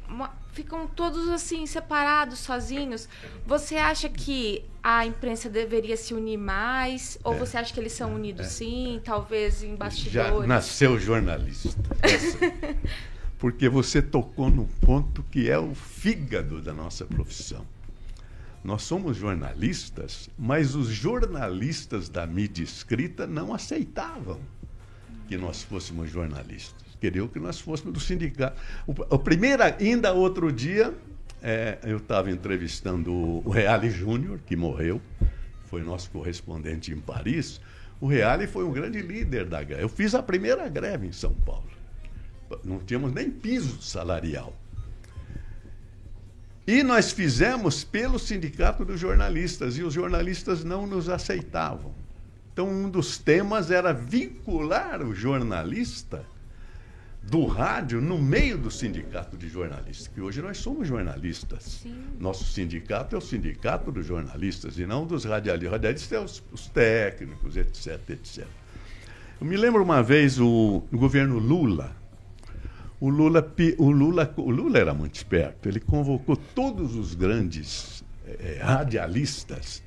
[0.08, 3.10] uma- Ficam todos assim, separados, sozinhos.
[3.46, 7.20] Você acha que a imprensa deveria se unir mais?
[7.26, 7.38] Ou É.
[7.38, 10.48] você acha que eles são unidos sim, talvez em Já bastidores?
[10.48, 11.76] nasceu jornalista.
[13.38, 17.66] Porque você tocou no ponto que é o fígado da nossa profissão.
[18.64, 24.40] Nós somos jornalistas, mas os jornalistas da mídia escrita não aceitavam
[25.28, 26.86] que nós fôssemos jornalistas.
[27.00, 28.60] Queriam que nós fôssemos do sindicato.
[28.88, 30.94] O, primeiro, ainda outro dia,
[31.44, 35.00] é, eu estava entrevistando o, o Reale Júnior, que morreu,
[35.66, 37.62] foi nosso correspondente em Paris.
[38.00, 39.84] O Reale foi um grande líder da greve.
[39.84, 41.75] Eu fiz a primeira greve em São Paulo.
[42.66, 44.54] Não tínhamos nem piso salarial.
[46.68, 51.94] E nós fizemos pelo Sindicato dos Jornalistas, e os jornalistas não nos aceitavam.
[52.52, 56.26] Então, um dos temas era vincular o jornalista
[57.22, 61.86] do rádio no meio do sindicato de jornalistas, que hoje nós somos jornalistas.
[62.20, 65.72] Nosso sindicato é o sindicato dos jornalistas e não dos radialistas.
[65.72, 68.48] Radialistas é os, os técnicos, etc, etc.
[69.42, 71.96] Eu me lembro uma vez o, o governo Lula.
[73.06, 75.70] O Lula, o, Lula, o Lula era muito esperto.
[75.70, 79.84] Ele convocou todos os grandes eh, radialistas.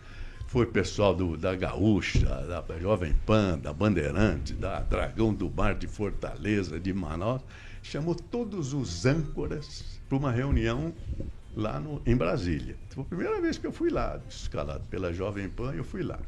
[0.46, 5.88] Foi pessoal do, da Gaúcha, da Jovem Pan, da Bandeirante, da Dragão do Bar de
[5.88, 7.42] Fortaleza, de Manaus.
[7.82, 10.94] Chamou todos os âncoras para uma reunião
[11.56, 12.76] lá no, em Brasília.
[12.90, 16.20] Foi a primeira vez que eu fui lá, escalado pela Jovem Pan, eu fui lá.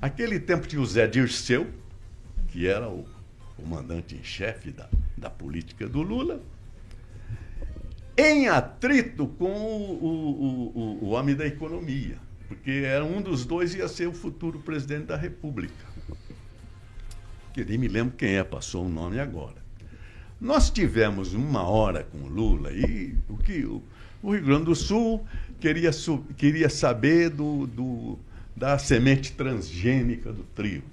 [0.00, 1.66] Aquele tempo tinha o Zé Dirceu,
[2.48, 3.04] que era o
[3.62, 6.40] comandante em chefe da, da política do Lula,
[8.16, 13.74] em atrito com o, o, o, o homem da economia, porque era um dos dois
[13.74, 15.86] ia ser o futuro presidente da República.
[17.54, 19.62] Que nem me lembro quem é, passou o nome agora.
[20.40, 23.82] Nós tivemos uma hora com o Lula e o que o,
[24.22, 25.24] o Rio Grande do Sul
[25.60, 25.90] queria,
[26.36, 28.18] queria saber do, do-
[28.56, 30.91] da semente transgênica do trigo.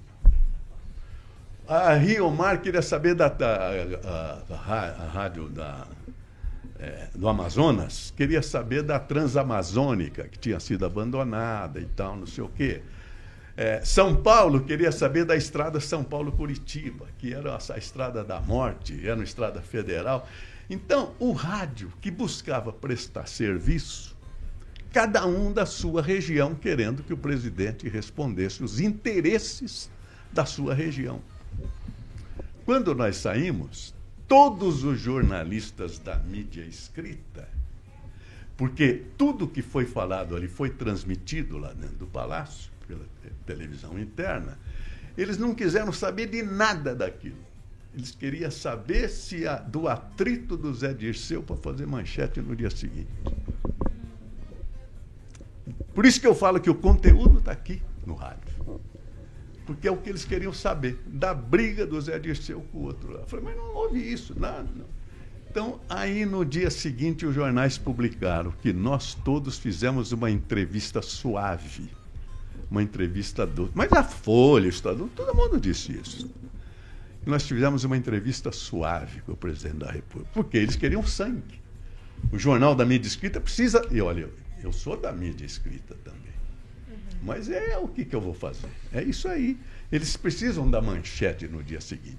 [1.72, 5.86] A Rio Mar queria saber da, da a, a- a a rádio da,
[6.80, 12.42] eh, do Amazonas, queria saber da Transamazônica, que tinha sido abandonada e tal, não sei
[12.42, 12.82] o quê.
[13.56, 19.00] Eh, São Paulo queria saber da estrada São Paulo-Curitiba, que era essa estrada da morte,
[19.06, 20.28] era uma estrada federal.
[20.68, 24.16] Então, o rádio que buscava prestar serviço,
[24.92, 29.88] cada um da sua região, querendo que o presidente respondesse os interesses
[30.32, 31.22] da sua região.
[32.64, 33.94] Quando nós saímos,
[34.28, 37.48] todos os jornalistas da mídia escrita,
[38.56, 43.98] porque tudo que foi falado ali foi transmitido lá dentro do palácio, pela te- televisão
[43.98, 44.58] interna,
[45.16, 47.38] eles não quiseram saber de nada daquilo.
[47.92, 52.70] Eles queriam saber se a- do atrito do Zé Dirceu para fazer manchete no dia
[52.70, 53.08] seguinte.
[55.92, 58.49] Por isso que eu falo que o conteúdo está aqui no rádio.
[59.70, 63.12] Porque é o que eles queriam saber, da briga do Zé Dirceu com o outro.
[63.12, 63.20] lá.
[63.20, 64.68] Eu falei, mas não houve isso, nada.
[64.74, 64.84] não.
[65.48, 71.88] Então, aí no dia seguinte, os jornais publicaram que nós todos fizemos uma entrevista suave,
[72.68, 73.70] uma entrevista doce.
[73.72, 76.28] Mas a Folha, o Estadão, todo mundo disse isso.
[77.24, 81.60] Nós fizemos uma entrevista suave com o presidente da República, porque eles queriam sangue.
[82.32, 83.86] O jornal da mídia escrita precisa.
[83.88, 84.28] E olha,
[84.64, 86.29] eu sou da mídia escrita também.
[87.22, 88.68] Mas é o que, que eu vou fazer?
[88.92, 89.58] É isso aí.
[89.92, 92.18] Eles precisam da manchete no dia seguinte.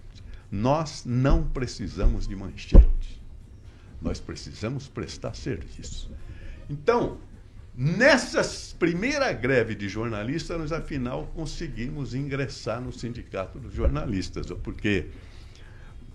[0.52, 3.22] Nós não precisamos de manchete.
[4.02, 6.12] Nós precisamos prestar serviço.
[6.70, 7.18] Então,
[7.74, 8.42] Nessa
[8.78, 15.06] primeira greve de jornalistas, nós afinal conseguimos ingressar no sindicato dos jornalistas, porque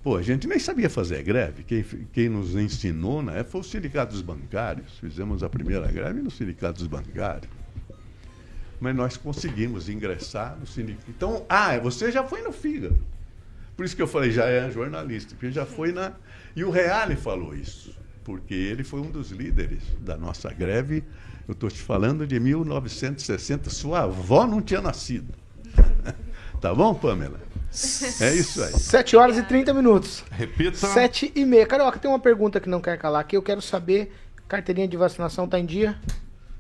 [0.03, 1.63] pô, a gente nem sabia fazer greve.
[1.65, 4.99] Quem, quem nos ensinou na época foi o sindicato dos bancários.
[4.99, 7.51] Fizemos a primeira greve no sindicato dos bancários.
[8.81, 11.11] Mas nós conseguimos ingressar no sindicato.
[11.11, 12.99] Então, ah, você já foi no fígado.
[13.77, 16.13] Por isso que eu falei, já é jornalista, porque já foi na.
[16.55, 21.05] E o Reale falou isso, porque ele foi um dos líderes da nossa greve.
[21.47, 25.33] Eu estou te falando de 1960, sua avó não tinha nascido.
[26.61, 27.41] tá bom, Pamela?
[28.21, 28.73] É isso aí.
[28.73, 30.25] 7 horas e 30 minutos.
[30.31, 30.79] Repita.
[30.79, 31.67] 7 e meia.
[31.67, 33.37] Carioca, tem uma pergunta que não quer calar aqui.
[33.37, 34.13] Eu quero saber,
[34.49, 36.01] carteirinha de vacinação tá em dia?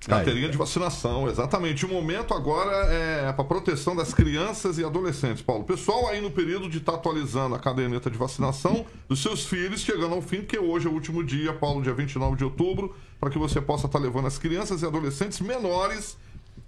[0.07, 1.85] Carteirinha de vacinação, exatamente.
[1.85, 5.65] O momento agora é para proteção das crianças e adolescentes, Paulo.
[5.65, 10.15] Pessoal aí no período de estar atualizando a caderneta de vacinação dos seus filhos, chegando
[10.15, 13.39] ao fim, porque hoje é o último dia, Paulo, dia 29 de outubro, para que
[13.39, 16.17] você possa estar levando as crianças e adolescentes menores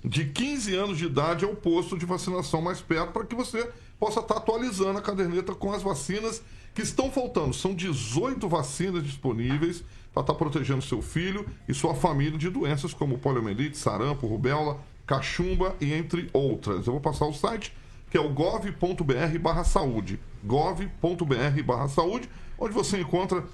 [0.04, 4.20] de 15 anos de idade ao posto de vacinação mais perto, para que você possa
[4.20, 6.42] estar atualizando a caderneta com as vacinas
[6.74, 7.54] que estão faltando.
[7.54, 9.82] São 18 vacinas disponíveis
[10.18, 15.76] para estar protegendo seu filho e sua família de doenças como poliomielite, sarampo, rubéola, cachumba
[15.80, 16.86] e entre outras.
[16.86, 17.72] Eu vou passar o site
[18.10, 22.28] que é o gov.br barra saúde, gov.br barra saúde,
[22.58, 23.44] onde você encontra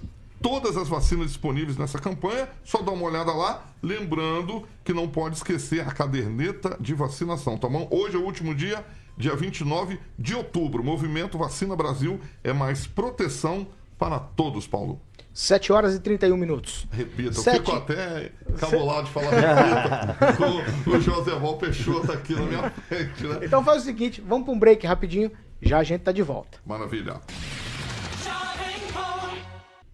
[0.41, 5.37] todas as vacinas disponíveis nessa campanha, só dá uma olhada lá, lembrando que não pode
[5.37, 7.89] esquecer a caderneta de vacinação, tá bom?
[7.91, 8.85] Hoje é o último dia,
[9.19, 10.83] dia 29 de outubro.
[10.83, 13.67] O movimento Vacina Brasil é mais proteção
[13.99, 15.01] para todos, Paulo.
[15.35, 16.87] 7 horas e 31 minutos.
[16.93, 19.31] Repita, Sete- eu fico até cabulado de falar
[20.15, 20.37] repita.
[20.85, 23.41] com o José Val Peixoto aqui na minha frente, né?
[23.43, 26.59] Então faz o seguinte, vamos para um break rapidinho, já a gente tá de volta.
[26.65, 27.21] Maravilha.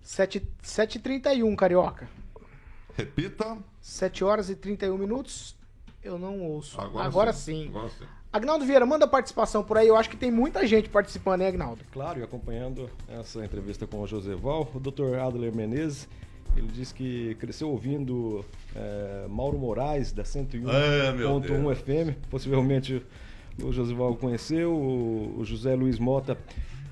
[0.02, 2.08] 7 7h31, Carioca.
[2.96, 3.56] Repita.
[3.80, 5.56] 7 horas e 31 minutos.
[6.02, 6.78] Eu não ouço.
[6.80, 7.62] Agora, Agora, sim.
[7.64, 7.68] sim.
[7.68, 8.04] Agora sim.
[8.32, 9.88] Agnaldo Vieira, manda participação por aí.
[9.88, 11.82] Eu acho que tem muita gente participando, hein, Agnaldo?
[11.90, 15.16] Claro, e acompanhando essa entrevista com o Joseval, o Dr.
[15.20, 16.08] Adler Menezes,
[16.56, 23.02] ele disse que cresceu ouvindo eh, Mauro Moraes, da Ah, meu 101.1 FM, possivelmente
[23.62, 26.38] o Joseval conheceu, o, o José Luiz Mota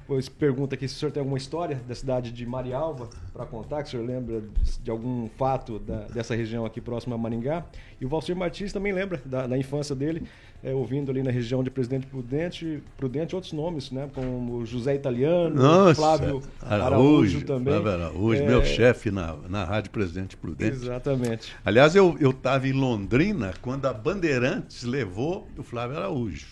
[0.06, 3.82] pois pergunta aqui se o senhor tem alguma história da cidade de Marialva para contar,
[3.82, 4.42] que o senhor lembra
[4.82, 7.66] de algum fato da- dessa região aqui próxima a Maringá.
[8.00, 10.26] E o Valcir Martins também lembra da, da infância dele,
[10.62, 15.54] eh, ouvindo ali na região de Presidente Prudente, Prudente outros nomes, né, como José Italiano,
[15.54, 17.74] Nossa, Flávio Araújo, Araújo também.
[17.74, 20.76] Flávio Araújo, É, meu chefe na, na Rádio Presidente Prudente.
[20.76, 21.54] Exatamente.
[21.64, 26.46] Aliás, eu estava em Londrina quando a Bandeirantes levou o Flávio Araújo.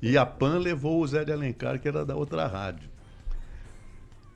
[0.00, 2.88] E a PAN levou o Zé de Alencar, que era da outra rádio.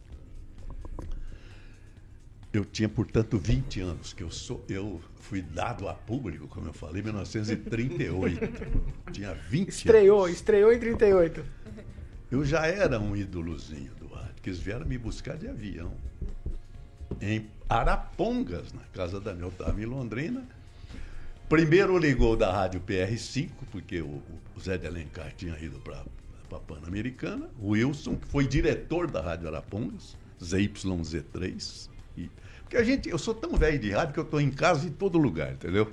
[2.53, 6.73] Eu tinha, portanto, 20 anos, que eu sou, eu fui dado a público, como eu
[6.73, 8.40] falei, em 1938.
[9.11, 10.37] tinha 20 Estreou, anos.
[10.37, 11.44] estreou em 38.
[12.31, 15.94] Eu já era um ídolozinho do rádio, que eles vieram me buscar de avião.
[17.20, 20.47] Em Arapongas, na casa da minha, eu estava em Londrina.
[21.49, 24.23] Primeiro ligou da rádio PR5, porque o,
[24.57, 26.05] o Zé de Alencar tinha ido para
[26.57, 27.51] a Pan-Americana.
[27.59, 31.88] O Wilson, que foi diretor da Rádio Arapongas, ZYZ3.
[32.17, 32.31] E,
[32.62, 34.93] porque a gente, eu sou tão velho de rádio que eu estou em casa em
[34.93, 35.93] todo lugar, entendeu?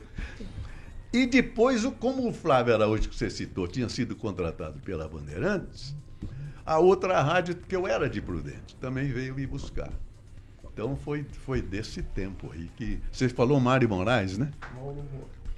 [1.13, 5.93] E depois, como o Flávio Araújo, que você citou, tinha sido contratado pela Bandeirantes,
[6.65, 9.91] a outra rádio, que eu era de Prudente, também veio me buscar.
[10.74, 13.02] Então foi, foi desse tempo aí que.
[13.12, 14.52] Você falou Mário Moraes, né?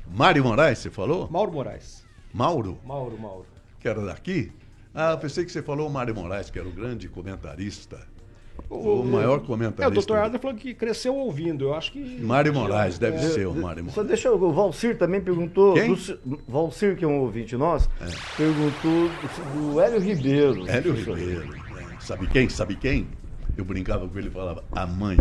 [0.08, 1.30] Mário Moraes, você falou?
[1.30, 2.04] Mauro Moraes.
[2.34, 3.46] Mauro, Mauro, Mauro.
[3.80, 4.52] que era daqui?
[4.93, 7.99] Ah, eu pensei que você falou o Mário Moraes, que era o grande comentarista.
[8.69, 10.13] O, maior É, o comentarista.
[10.13, 10.19] Dr.
[10.19, 11.65] Adler falou que cresceu ouvindo.
[11.65, 12.21] Eu acho que.
[12.21, 13.93] Mário Moraes, deve É, ser o Mário Moraes.
[13.95, 15.73] Só deixa eu, o Valcir também perguntou.
[15.73, 15.93] Quem?
[15.95, 17.89] do- Valcir, que é um ouvinte nosso,
[18.38, 19.10] perguntou
[19.56, 20.69] do Hélio Ribeiro.
[20.69, 21.47] Hélio Ribeiro.
[21.47, 21.97] né?
[21.99, 22.47] Sabe quem?
[22.49, 23.08] Sabe quem?
[23.58, 25.17] Eu brincava com ele e falava, a mãe.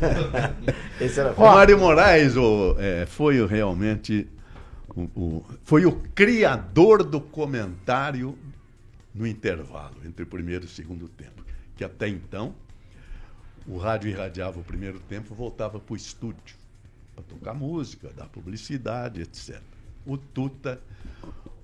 [1.00, 4.26] Esse era O Mário Moraes o, é, foi o- realmente
[4.94, 8.36] o, o- foi o criador do comentário
[9.16, 11.44] no intervalo entre o primeiro e o segundo tempo.
[11.76, 12.54] Que até então
[13.66, 16.56] o rádio irradiava o primeiro tempo voltava para o estúdio
[17.14, 19.60] para tocar música, dar publicidade, etc.
[20.04, 20.80] O Tuta,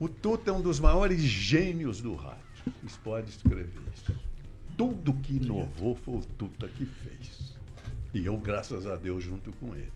[0.00, 2.42] o Tuta é um dos maiores gênios do rádio.
[2.80, 4.14] Vocês podem escrever isso.
[4.76, 7.56] Tudo que inovou foi o Tuta que fez.
[8.14, 9.92] E eu, graças a Deus, junto com ele.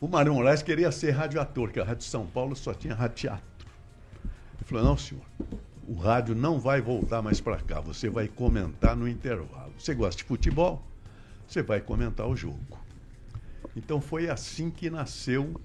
[0.00, 3.49] O Mário Moraes queria ser radioator, que a Rádio São Paulo só tinha radioteatro.
[4.70, 5.24] Falou: não, senhor,
[5.86, 9.72] o rádio não vai voltar mais para cá, você vai comentar no intervalo.
[9.78, 10.82] Você gosta de futebol?
[11.46, 12.78] Você vai comentar o jogo.
[13.76, 15.56] Então foi assim que nasceu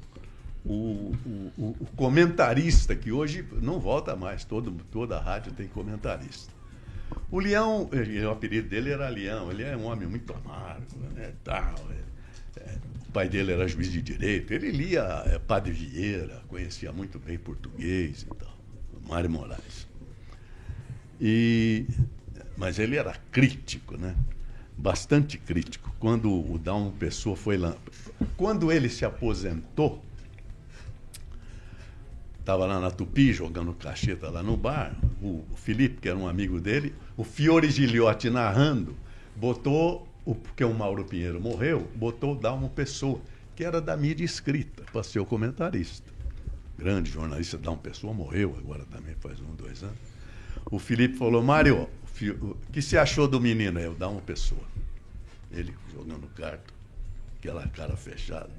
[0.65, 1.11] o,
[1.57, 6.53] o- o- comentarista, que hoje não volta mais, todo, toda a rádio tem comentarista.
[7.31, 11.75] O Leão, o apelido dele era Leão, ele é um homem muito amargo, né, tal,
[11.91, 12.77] é, é,
[13.07, 17.37] o pai dele era juiz de direito, ele lia é, Padre Vieira, conhecia muito bem
[17.37, 18.54] português e tal,
[19.07, 19.87] Mário Moraes.
[21.19, 21.85] E,
[22.57, 24.15] mas ele era crítico, né?
[24.77, 25.93] Bastante crítico.
[25.99, 27.75] Quando o Dalmo Pessoa foi lá.
[28.35, 30.03] Quando ele se aposentou,
[32.39, 34.95] estava lá na Tupi jogando cacheta lá no bar.
[35.21, 38.95] O Felipe, que era um amigo dele, o Fiore Giliotti narrando,
[39.35, 43.21] botou, o, porque o Mauro Pinheiro morreu, botou o Dalmo Pessoa,
[43.55, 46.14] que era da mídia escrita, para ser o comentarista.
[46.77, 49.97] Grande jornalista, Dalmo Pessoa morreu agora também, faz um, dois anos.
[50.69, 51.89] O Felipe falou, Mário,
[52.41, 53.79] o que você achou do menino?
[53.79, 54.63] Eu, Dalmo Pessoa.
[55.51, 56.73] Ele jogando carta,
[57.37, 58.49] aquela cara fechada.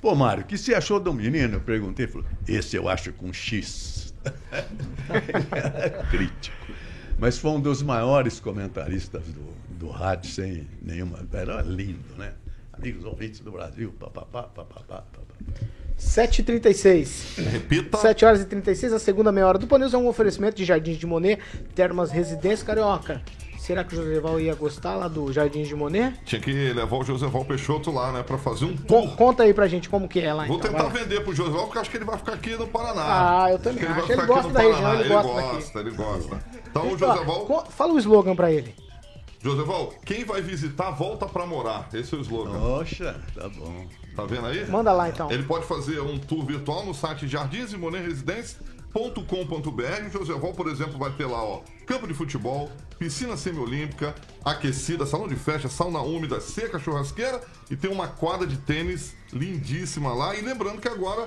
[0.00, 1.54] Pô, Mário, o que você achou do menino?
[1.54, 4.12] Eu perguntei, falou, esse eu acho com X.
[6.10, 6.56] Crítico.
[7.18, 11.20] Mas foi um dos maiores comentaristas do, do rádio, sem nenhuma.
[11.32, 12.34] Era lindo, né?
[12.72, 15.34] Amigos ouvintes do Brasil, papapá, papapá, papapá.
[16.02, 17.38] 7h36.
[17.50, 17.96] Repita.
[17.98, 20.98] 7 horas e 36, a segunda meia hora do Paneus é um oferecimento de Jardins
[20.98, 21.40] de Monet,
[21.74, 23.22] Termas Residência Carioca.
[23.58, 26.18] Será que o Joseval ia gostar lá do Jardins de Monet?
[26.24, 28.22] Tinha que levar o Joseval Peixoto lá, né?
[28.24, 29.16] Pra fazer um Con- tour.
[29.16, 30.70] conta aí pra gente como que é lá Vou então.
[30.72, 33.02] tentar vai vender pro Joseval, porque acho que ele vai ficar aqui no Paraná.
[33.44, 34.12] Ah, eu também que vai acho.
[34.12, 36.44] Ele gosta da região, ele ele gosta gosta, ele gosta.
[36.68, 38.74] Então, o Ó, Joseval, Fala o slogan pra ele.
[39.42, 41.88] Joseval, quem vai visitar, volta pra morar.
[41.92, 42.60] Esse é o slogan.
[42.60, 43.88] Poxa, tá bom.
[44.14, 44.70] Tá vendo aí?
[44.70, 45.28] Manda lá então.
[45.32, 50.06] Ele pode fazer um tour virtual no site jardinsimoneresidência.com.br.
[50.06, 54.14] O Joseval, por exemplo, vai ter lá, ó, campo de futebol, piscina semiolímpica,
[54.44, 60.14] aquecida, salão de festa, sauna úmida, seca, churrasqueira e tem uma quadra de tênis lindíssima
[60.14, 60.36] lá.
[60.36, 61.26] E lembrando que agora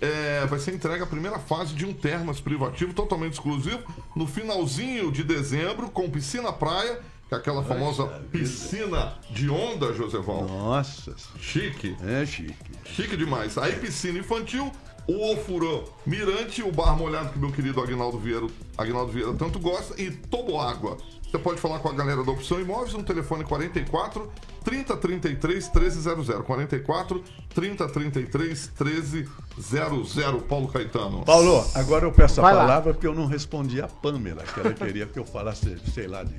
[0.00, 3.82] é, vai ser entregue a primeira fase de um termas privativo totalmente exclusivo
[4.16, 7.00] no finalzinho de dezembro com piscina praia,
[7.30, 10.46] que é aquela famosa piscina de onda, Joseval.
[10.48, 11.96] Nossa, Chique.
[12.04, 12.54] é chique.
[12.84, 13.56] Chique demais.
[13.56, 14.68] Aí piscina infantil,
[15.06, 19.94] o Ofurã Mirante, o bar molhado que meu querido Agnaldo Vieira, Agnaldo Vieira tanto gosta,
[20.02, 20.96] e Toboágua.
[21.22, 24.28] Você pode falar com a galera da Opção Imóveis no telefone 44
[24.64, 26.26] 3033 1300.
[26.44, 27.22] 44
[27.54, 30.42] 3033 1300.
[30.48, 31.24] Paulo Caetano.
[31.24, 32.60] Paulo, agora eu peço a Vai lá.
[32.62, 36.24] palavra porque eu não respondi a Pamela, que ela queria que eu falasse, sei lá,
[36.24, 36.34] de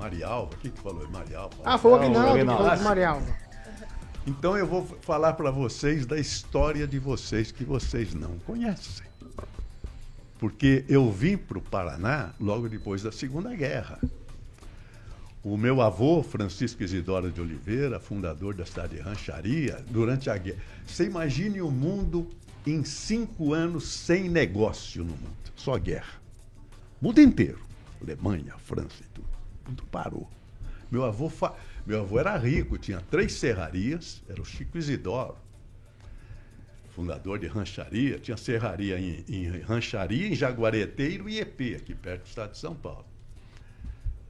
[0.00, 0.54] Marialva.
[0.54, 1.06] O que, que falou?
[1.10, 1.56] Marialva?
[1.62, 3.36] Ah, foi o Não, Aguinaldo que falou de Marialva.
[4.26, 9.06] Então eu vou falar para vocês da história de vocês que vocês não conhecem.
[10.38, 13.98] Porque eu vim para o Paraná logo depois da Segunda Guerra.
[15.42, 20.60] O meu avô, Francisco Isidoro de Oliveira, fundador da cidade de Rancharia, durante a guerra.
[20.86, 22.28] Você imagine o mundo
[22.66, 26.20] em cinco anos sem negócio no mundo, só guerra.
[27.00, 27.58] O mundo inteiro.
[28.02, 29.29] Alemanha, França e tudo.
[29.74, 30.28] Tudo parou.
[30.90, 31.54] Meu avô, fa-
[31.86, 35.36] meu avô era rico, tinha três serrarias, era o Chico Isidoro,
[36.90, 42.26] fundador de rancharia, tinha serraria em, em rancharia, em Jaguareteiro e Iepe, aqui perto do
[42.26, 43.04] estado de São Paulo.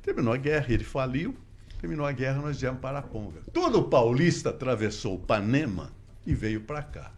[0.03, 1.34] Terminou a guerra, ele faliu,
[1.80, 3.41] terminou a guerra, nós viemos para Araponga.
[3.53, 5.91] Todo paulista atravessou o Panema
[6.26, 7.11] e veio para cá.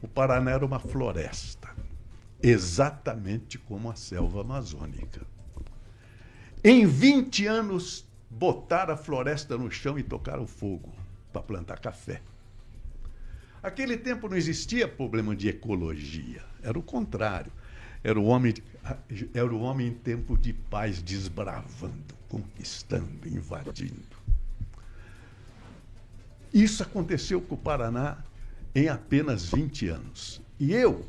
[0.00, 1.68] O Paraná era uma floresta,
[2.42, 5.26] exatamente como a selva amazônica.
[6.62, 10.92] Em 20 anos, botaram a floresta no chão e tocaram fogo
[11.32, 12.20] para plantar café.
[13.62, 17.52] Aquele tempo não existia problema de ecologia, era o contrário.
[18.02, 18.54] Era o homem,
[19.34, 24.18] era o homem em tempo de paz desbravando, conquistando, invadindo.
[26.52, 28.18] Isso aconteceu com o Paraná
[28.74, 30.40] em apenas 20 anos.
[30.58, 31.06] E eu,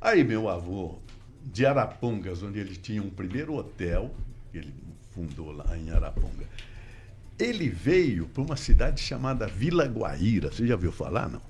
[0.00, 0.98] aí meu avô,
[1.42, 4.14] de Arapongas, onde ele tinha um primeiro hotel,
[4.56, 4.74] que ele
[5.14, 6.46] fundou lá em Araponga,
[7.38, 10.50] ele veio para uma cidade chamada Vila Guaíra.
[10.50, 11.42] Você já ouviu falar, não?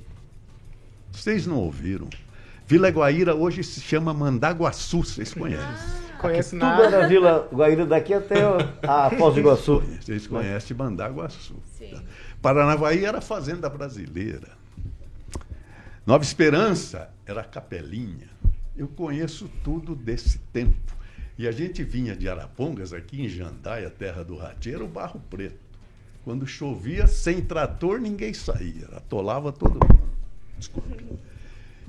[1.13, 2.09] Vocês não ouviram?
[2.67, 6.07] Vila Guaíra hoje se chama Mandaguaçu, vocês conhecem?
[6.19, 6.85] Conhece Tudo nada.
[6.85, 8.43] era Vila Guaíra daqui até
[8.83, 9.81] a Foz do Iguaçu.
[10.01, 11.55] Vocês conhecem Mandaguaçu.
[12.43, 14.49] Paranavaí era fazenda brasileira.
[16.05, 18.29] Nova Esperança era capelinha.
[18.77, 20.96] Eu conheço tudo desse tempo.
[21.39, 25.59] E a gente vinha de Arapongas, aqui em Jandaia, terra do rateiro, o barro preto.
[26.25, 28.87] Quando chovia, sem trator, ninguém saía.
[28.97, 30.03] Atolava todo mundo.
[30.59, 30.89] Desculpa.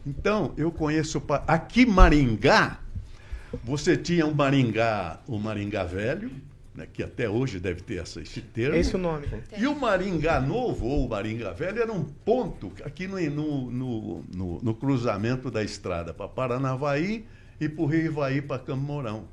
[0.06, 1.22] Então, eu conheço.
[1.48, 2.80] Aqui, Maringá,
[3.64, 6.30] Você tinha o Maringá, o Maringá Velho,
[6.76, 8.76] né, que até hoje deve ter essa, esse termo.
[8.76, 9.26] Esse é o nome.
[9.58, 13.18] E o Maringá Novo, ou o Maringá Velho, era um ponto aqui no,
[13.72, 17.26] no, no, no- cruzamento da estrada para Paranavaí
[17.60, 19.26] e para o Rio Ivaí para Campo Mourão.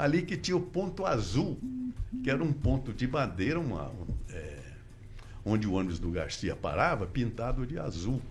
[0.00, 1.58] Ali que tinha o ponto azul,
[2.24, 4.58] que era um ponto de madeira, uma, um, é,
[5.44, 8.22] onde o ônibus do Garcia parava, pintado de azul.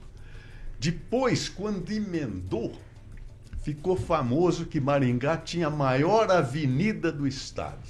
[0.80, 2.76] Depois, quando emendou,
[3.62, 7.88] ficou famoso que Maringá tinha a maior avenida do estado,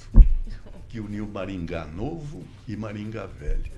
[0.86, 3.72] que uniu Maringá Novo e Maringá Velho.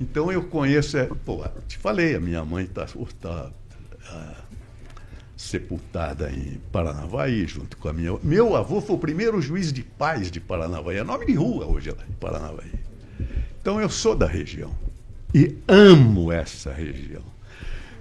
[0.00, 2.86] Então eu conheço, é, pô, te falei, a minha mãe está
[3.20, 3.52] tá,
[4.10, 4.47] ah,
[5.38, 8.18] sepultada em Paranavaí, junto com a minha.
[8.24, 11.90] Meu avô foi o primeiro juiz de paz de Paranavaí, é nome de rua hoje
[11.92, 12.72] lá em Paranavaí.
[13.60, 14.74] Então eu sou da região
[15.32, 17.22] e amo essa região.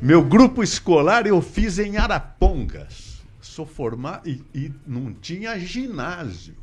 [0.01, 3.21] Meu grupo escolar eu fiz em Arapongas.
[3.39, 6.55] Sou formado e, e não tinha ginásio.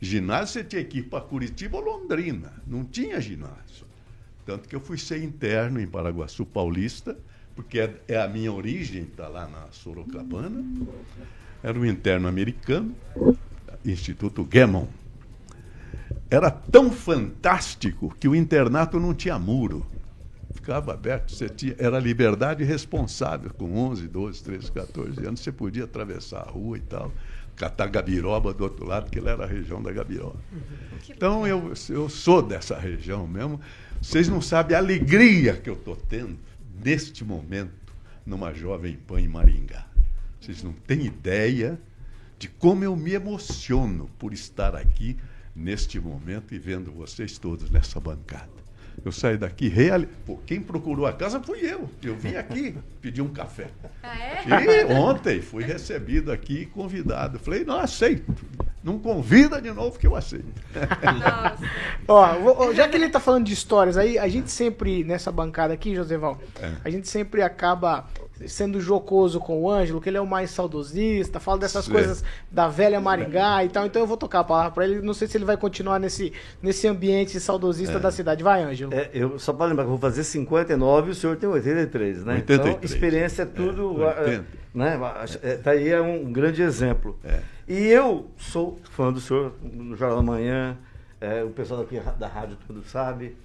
[0.00, 2.50] Ginásio você tinha que ir para Curitiba ou Londrina.
[2.66, 3.86] Não tinha ginásio.
[4.46, 7.16] Tanto que eu fui ser interno em Paraguaçu Paulista,
[7.54, 10.64] porque é, é a minha origem, está lá na Sorocabana.
[11.62, 12.94] Era um interno americano,
[13.84, 14.88] Instituto Gammon.
[16.30, 19.86] Era tão fantástico que o internato não tinha muro.
[20.54, 23.50] Ficava aberto, você tinha, era liberdade responsável.
[23.54, 27.12] Com 11, 12, 13, 14 anos, você podia atravessar a rua e tal,
[27.56, 30.36] catar gabiroba do outro lado, que lá era a região da gabiroba.
[31.08, 33.60] Então eu, eu sou dessa região mesmo.
[34.00, 36.36] Vocês não sabem a alegria que eu estou tendo
[36.84, 37.94] neste momento
[38.24, 39.86] numa Jovem Pan em Maringá.
[40.40, 41.80] Vocês não têm ideia
[42.38, 45.16] de como eu me emociono por estar aqui
[45.54, 48.61] neste momento e vendo vocês todos nessa bancada.
[49.04, 50.02] Eu saí daqui real.
[50.24, 51.88] Pô, quem procurou a casa fui eu.
[52.02, 53.68] Eu vim aqui pedir um café.
[54.02, 54.82] Ah, é?
[54.82, 57.38] E ontem fui recebido aqui e convidado.
[57.38, 58.32] Falei, não aceito.
[58.82, 60.44] Não convida de novo que eu aceito.
[62.08, 65.94] Ó, já que ele tá falando de histórias aí, a gente sempre, nessa bancada aqui,
[65.94, 66.72] Joseval, É.
[66.84, 68.06] a gente sempre acaba
[68.46, 71.92] sendo jocoso com o Ângelo, que ele é o mais saudosista, fala dessas Sim.
[71.92, 75.14] coisas da velha Maringá e tal, então eu vou tocar a palavra pra ele, não
[75.14, 76.32] sei se ele vai continuar nesse,
[76.62, 78.00] nesse ambiente saudosista É.
[78.00, 78.42] da cidade.
[78.42, 78.92] Vai, Ângelo.
[78.94, 82.24] É, eu, só para lembrar que eu vou fazer 59 e o senhor tem 83,
[82.24, 82.38] né?
[82.38, 82.90] Então, 83.
[82.90, 84.02] experiência é tudo.
[84.02, 84.44] É, 80.
[84.74, 84.98] né?
[85.42, 87.18] É, Tá aí é um grande exemplo.
[87.24, 87.40] É.
[87.68, 90.76] E eu sou fã do senhor, no Jornal da Manhã,
[91.20, 93.36] é, o pessoal daqui da rádio todo sabe.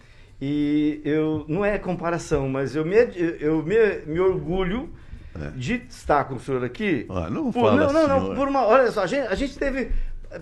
[0.41, 2.95] E eu não é comparação, mas eu me,
[3.39, 3.75] eu me,
[4.05, 4.89] me orgulho
[5.55, 7.05] de estar com o senhor aqui.
[7.09, 7.13] É.
[7.13, 8.65] Ah, não por, fala não, não, não, por uma.
[8.65, 9.91] Olha só, a gente, a gente teve.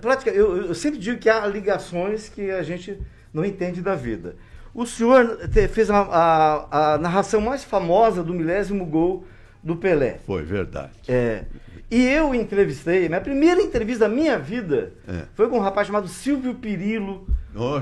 [0.01, 2.97] Prática, eu, eu sempre digo que há ligações que a gente
[3.33, 4.35] não entende da vida.
[4.73, 9.25] O senhor te- fez a, a- a narração mais famosa do milésimo gol
[9.63, 10.19] do Pelé.
[10.25, 10.91] Foi verdade.
[11.07, 11.45] É.
[11.89, 15.25] E eu entrevistei, minha primeira entrevista da minha vida É.
[15.35, 17.27] foi com um rapaz chamado Silvio Pirillo,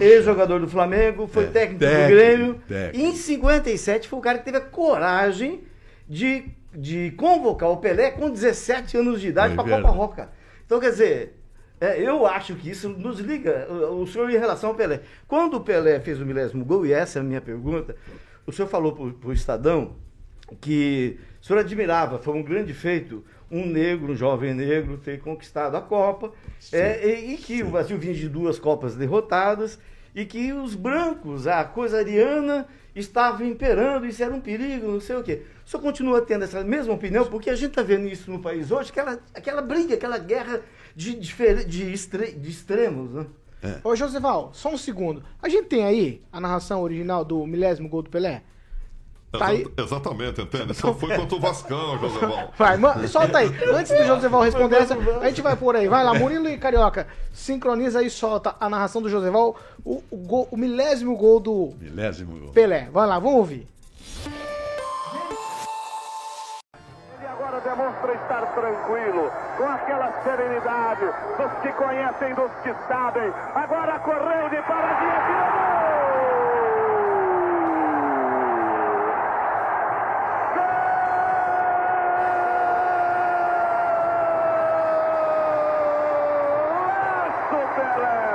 [0.02, 2.62] ex-jogador do Flamengo, foi É, técnico, técnico, do Grêmio.
[2.68, 2.98] técnico.
[3.06, 5.64] E em 57 foi o cara que teve a coragem
[6.08, 6.46] de,
[6.76, 9.94] de convocar o Pelé com 17 anos de idade Foi para a Copa.
[9.94, 10.30] Roca.
[10.66, 11.40] Então, quer dizer,
[11.80, 15.00] é, eu acho que isso nos liga, o, o senhor em relação ao Pelé.
[15.28, 17.96] Quando o Pelé fez o milésimo gol, e essa é a minha pergunta,
[18.46, 19.96] o senhor falou para o Estadão
[20.62, 23.24] que o senhor admirava, foi um grande feito,
[23.54, 26.32] um negro, um jovem negro, ter conquistado a Copa,
[26.72, 29.80] é, e, e que o Brasil vinha de duas Copas derrotadas,
[30.16, 35.16] e que os brancos, a coisa ariana, estava imperando, isso era um perigo, não sei
[35.16, 35.44] o quê.
[35.66, 37.26] O senhor continua tendo essa mesma opinião?
[37.26, 40.62] Porque a gente está vendo isso no país hoje, aquela, aquela briga, aquela guerra
[40.96, 43.26] de, de, extre- de extremos, né?
[43.84, 45.24] Ô, Joseval, só um segundo.
[45.42, 48.44] A gente tem aí a narração original do milésimo gol do Pelé?
[49.38, 49.62] Tá aí.
[49.62, 50.74] Exa- Exatamente, entende?
[50.76, 52.54] Só foi contra o Vascão, Joséval.
[52.58, 53.48] Vai, ma- solta aí.
[53.74, 55.88] Antes do Joseval responder essa, a gente vai por aí.
[55.88, 57.08] Vai lá, Murilo e Carioca.
[57.34, 61.74] Sincroniza aí e solta a narração do Joseval, o, o, gol- o milésimo gol do
[61.80, 62.50] Milésimo gol.
[62.54, 62.90] Pelé.
[62.92, 63.68] Vai lá, vamos ouvir.
[67.18, 71.06] Ele agora demonstra estar tranquilo, com aquela serenidade
[71.38, 73.32] dos que conhecem, dos que sabem.
[73.56, 75.83] Agora correu de paradinha, tirou
[87.76, 88.33] gol!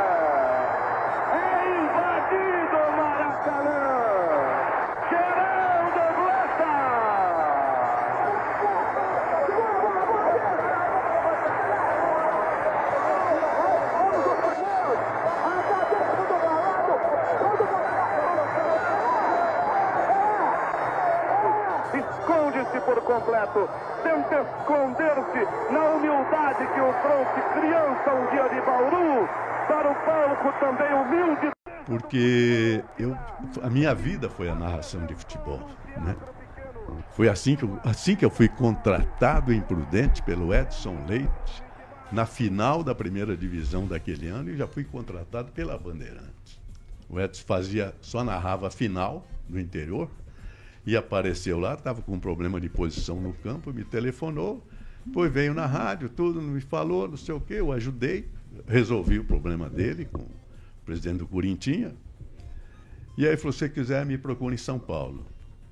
[23.29, 23.69] Completo.
[24.03, 29.29] Tenta esconder-se na humildade que o trouxe criança um dia de Bauru.
[29.69, 31.51] Para o palco também humilde.
[31.85, 33.17] Porque eu,
[33.63, 35.61] a minha vida foi a narração de futebol,
[35.97, 36.17] né?
[37.11, 41.63] Foi assim que, eu, assim que eu fui contratado em Prudente pelo Edson Leite,
[42.11, 46.59] na final da primeira divisão daquele ano, e já fui contratado pela Bandeirantes.
[47.11, 50.11] O Edson fazia, só narrava a final no interior,
[50.87, 54.67] e apareceu lá, estava com um problema de posição no campo, me telefonou,
[55.05, 58.29] depois veio na rádio, tudo, me falou, não sei o quê, eu ajudei,
[58.67, 60.31] resolvi o problema dele com o
[60.85, 61.95] presidente do Corintinha.
[63.17, 65.27] E aí falou, se você quiser, me procure em São Paulo.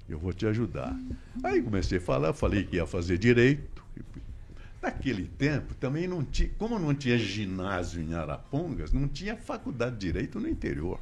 [0.08, 0.96] Eu vou te ajudar.
[1.42, 3.84] Aí comecei a falar, falei que ia fazer direito.
[4.80, 10.06] Naquele tempo também não tinha, como não tinha ginásio em Arapongas, não tinha faculdade de
[10.06, 11.00] direito no interior.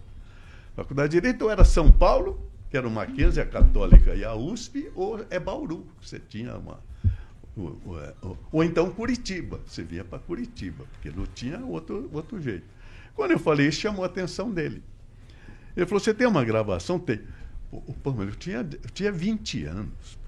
[0.75, 4.91] Faculdade de direito era São Paulo, que era o Mackenzie, a Católica e a USP,
[4.97, 6.81] ou é Bauru, você tinha uma
[7.57, 7.81] ou,
[8.21, 12.67] ou, ou então Curitiba, você vinha para Curitiba, porque não tinha outro, outro jeito.
[13.15, 14.83] Quando eu falei isso, chamou a atenção dele.
[15.77, 16.99] Ele falou: Você tem uma gravação?
[16.99, 17.21] Tem.
[18.03, 20.19] Pô, eu tinha, eu tinha 20 anos.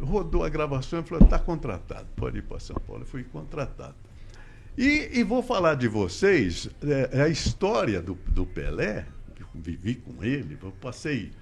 [0.00, 3.02] Rodou a gravação e falou: Está contratado, pode ir para São Paulo.
[3.02, 3.94] Eu fui contratado.
[4.76, 9.06] E, e vou falar de vocês é, a história do, do Pelé,
[9.60, 11.32] vivi com ele, eu passei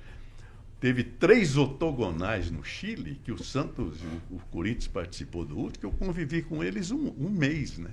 [0.85, 5.87] teve três otogonais no Chile, que o Santos e o, Corinthians participou do último, que
[5.87, 7.91] eu convivi com eles um, um, mês, né?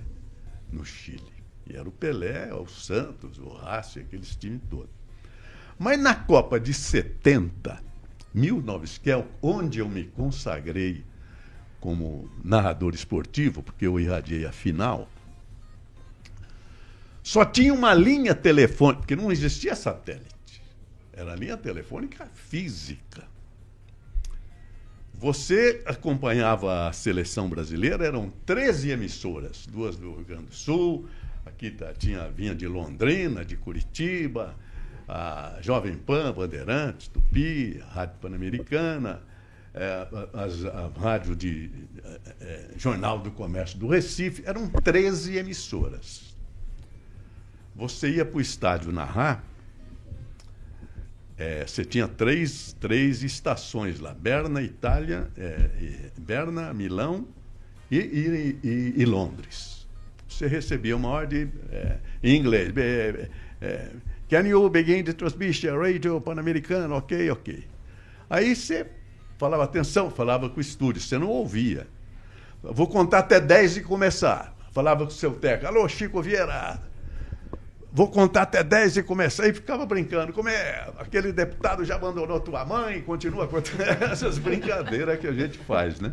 [0.70, 1.32] No Chile.
[1.66, 4.90] E era o Pelé, o Santos, o Racing, aqueles times todos.
[5.78, 7.82] Mas na Copa de 70,
[8.34, 11.02] 1900, que é onde eu me consagrei
[11.80, 15.08] como narrador esportivo, porque eu irradiei a final,
[17.22, 20.62] só tinha uma linha telefônica, porque não existia satélite.
[21.12, 23.22] Era linha telefônica física.
[25.14, 31.08] Você acompanhava a seleção brasileira, eram 13 emissoras, duas do Rio Grande do Sul,
[31.46, 34.56] aqui tá, tinha, vinha de Londrina, de Curitiba,
[35.06, 39.22] a Jovem Pan, Bandeirantes, Tupi, Rádio Pan-Americana,
[39.74, 41.70] é, a, a, rádio de
[42.02, 46.31] é, é, Jornal do Comércio do Recife, eram 13 emissoras.
[47.74, 49.44] Você ia para o estádio narrar,
[51.42, 57.26] é, você tinha três, três estações lá: Berna, Itália, é, Berna, Milão
[57.90, 59.88] e, e, e, e, Londres.
[60.28, 62.72] Você recebia uma ordem é, em inglês.
[62.76, 63.28] É,
[63.60, 63.88] é,
[64.28, 66.94] Can you begin the transmission radio pan-americano?
[66.94, 67.66] Ok, ok.
[68.30, 68.86] Aí você
[69.36, 71.86] falava atenção, falava com o estúdio, você não ouvia.
[72.62, 74.56] Vou contar até 10 e começar.
[74.70, 75.66] Falava com o seu técnico.
[75.66, 76.80] Alô, Chico Vieira
[77.92, 79.46] vou contar até 10 e começar.
[79.46, 80.32] E ficava brincando.
[80.32, 80.90] Como é?
[80.98, 83.48] Aquele deputado já abandonou tua mãe, continua
[84.10, 86.12] essas brincadeiras que a gente faz, né?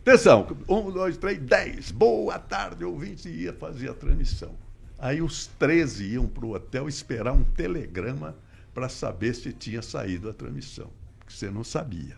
[0.00, 1.92] Atenção, um, dois, três, dez.
[1.92, 4.56] Boa tarde, ouvinte, ia fazer a transmissão.
[4.98, 8.36] Aí os 13 iam para o hotel esperar um telegrama
[8.74, 12.16] para saber se tinha saído a transmissão, porque você não sabia.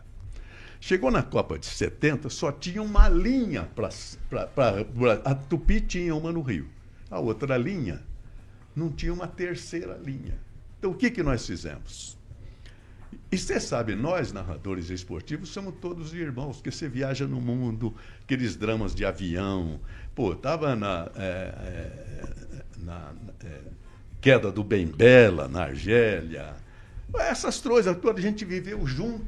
[0.79, 3.89] Chegou na Copa de 70, só tinha uma linha para.
[5.23, 6.67] A Tupi tinha uma no Rio.
[7.09, 8.03] A outra linha
[8.75, 10.37] não tinha uma terceira linha.
[10.77, 12.17] Então, o que, que nós fizemos?
[13.31, 18.55] E você sabe, nós, narradores esportivos, somos todos irmãos, porque você viaja no mundo, aqueles
[18.55, 19.79] dramas de avião.
[20.13, 23.13] Pô, estava na, é, é, na
[23.43, 23.61] é,
[24.21, 26.55] queda do Bem Bela, na Argélia.
[27.15, 29.25] Essas coisas todas a gente viveu junto.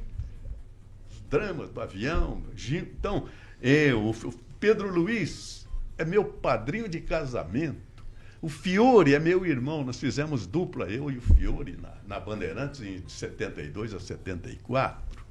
[1.10, 2.42] Os dramas do avião.
[2.70, 3.28] Então,
[3.62, 5.68] eu, o Pedro Luiz,
[5.98, 7.87] é meu padrinho de casamento.
[8.40, 12.82] O Fiore é meu irmão, nós fizemos dupla, eu e o Fiore, na, na Bandeirantes,
[12.82, 15.26] em 72 a 74.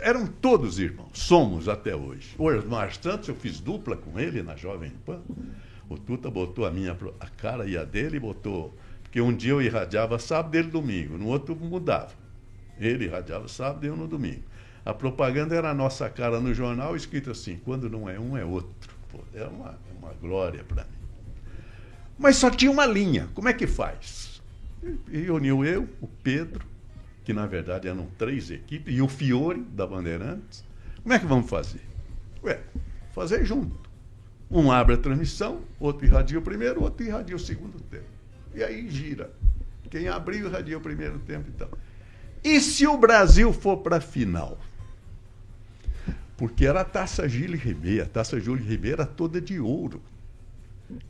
[0.00, 2.34] Eram todos irmãos, somos até hoje.
[2.38, 5.20] O Osmar Santos, eu fiz dupla com ele na Jovem Pan.
[5.88, 8.74] O Tuta botou a minha a cara e a dele, botou.
[9.02, 12.12] Porque um dia eu irradiava sábado, ele domingo, no outro mudava.
[12.78, 14.42] Ele irradiava sábado e eu no domingo.
[14.84, 18.44] A propaganda era a nossa cara no jornal, escrito assim: quando não é um, é
[18.44, 18.94] outro.
[19.10, 20.95] Pô, é uma, é uma glória para mim.
[22.18, 23.28] Mas só tinha uma linha.
[23.34, 24.40] Como é que faz?
[25.10, 26.64] E reuniu eu, o Pedro,
[27.24, 30.64] que na verdade eram três equipes, e o Fiore, da Bandeirantes.
[31.02, 31.80] Como é que vamos fazer?
[32.42, 32.60] Ué,
[33.12, 33.86] fazer junto.
[34.50, 38.04] Um abre a transmissão, outro irradia o primeiro, outro irradia o segundo tempo.
[38.54, 39.32] E aí gira.
[39.90, 41.68] Quem abriu irradia o primeiro tempo então.
[42.42, 44.58] E se o Brasil for para a final?
[46.36, 50.02] Porque era a taça Gilles Ribeiro, a taça Júlio Ribeiro era toda de ouro.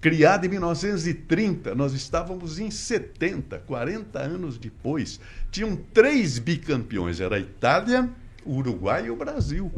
[0.01, 5.21] Criada em 1930, nós estávamos em 70, 40 anos depois.
[5.51, 8.09] Tinham três bicampeões: era a Itália,
[8.45, 9.71] o Uruguai e o Brasil.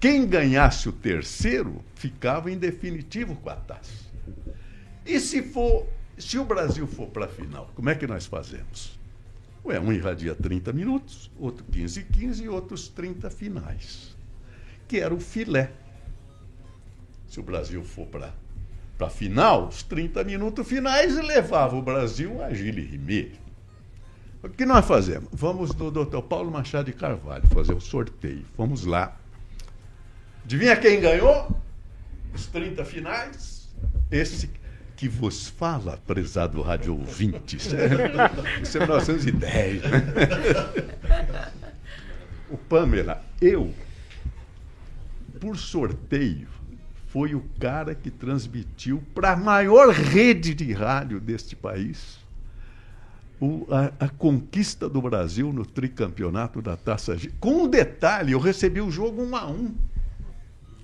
[0.00, 4.04] Quem ganhasse o terceiro ficava em definitivo com a taça.
[5.04, 5.86] E se for,
[6.16, 8.98] se o Brasil for para a final, como é que nós fazemos?
[9.62, 14.16] Ué, um irradia 30 minutos, outro 15 e 15 e outros 30 finais.
[14.88, 15.70] Que era o filé.
[17.28, 18.32] Se o Brasil for para
[19.00, 23.40] a final, os 30 minutos finais levava o Brasil a Gilles Rimet.
[24.42, 25.28] O que nós fazemos?
[25.32, 26.20] Vamos no Dr.
[26.20, 28.44] Paulo Machado de Carvalho fazer o sorteio.
[28.56, 29.16] Vamos lá.
[30.44, 31.50] Adivinha quem ganhou?
[32.34, 33.74] Os 30 finais?
[34.10, 34.50] Esse
[34.96, 37.66] que vos fala, prezado rádio ouvintes.
[37.66, 37.88] Isso é
[38.80, 39.82] 1910.
[39.82, 40.02] né?
[42.50, 43.72] O Pamela, eu,
[45.40, 46.48] por sorteio,
[47.14, 52.18] foi o cara que transmitiu para a maior rede de rádio deste país
[53.40, 57.30] o- a, a conquista do Brasil no tricampeonato da Taça G.
[57.38, 59.72] Com um detalhe, eu recebi o jogo um a um.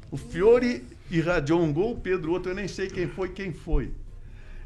[0.09, 3.91] O Fiore irradiou um gol, o Pedro outro, eu nem sei quem foi, quem foi.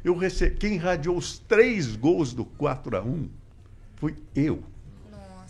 [0.03, 0.51] Eu rece...
[0.51, 3.27] Quem irradiou os três gols do 4 a 1
[3.95, 4.61] foi eu.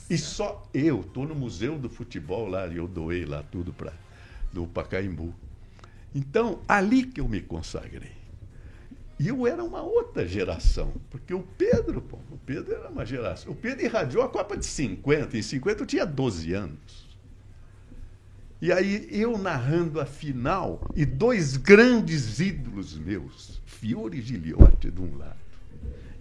[0.09, 1.01] E só eu.
[1.01, 3.91] Estou no Museu do Futebol lá, e eu doei lá tudo para
[4.53, 5.33] do Pacaembu.
[6.15, 8.15] Então, ali que eu me consagrei.
[9.19, 13.51] E eu era uma outra geração, porque o Pedro, pô, o Pedro era uma geração.
[13.51, 17.05] O Pedro irradiou a Copa de 50, em 50 eu tinha 12 anos.
[18.61, 25.17] E aí eu narrando a final e dois grandes ídolos meus, Fiore Giliotti de um
[25.17, 25.35] lado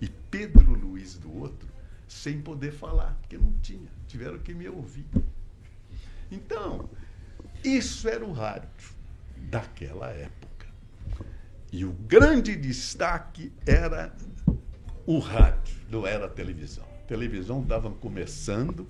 [0.00, 1.68] e Pedro Luiz do outro,
[2.08, 5.06] sem poder falar, porque não tinha, tiveram que me ouvir.
[6.30, 6.90] Então,
[7.62, 8.93] isso era o rádio
[9.44, 10.66] daquela época.
[11.72, 14.14] E o grande destaque era
[15.06, 16.84] o rádio, não era a televisão.
[17.02, 18.88] A televisão estava começando,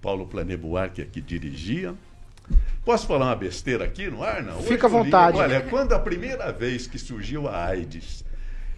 [0.00, 1.94] Paulo Plané Buarque é que dirigia.
[2.84, 4.42] Posso falar uma besteira aqui no ar?
[4.42, 4.62] Não?
[4.62, 5.38] Fica à vontade.
[5.38, 8.24] Olha, quando a primeira vez que surgiu a AIDS,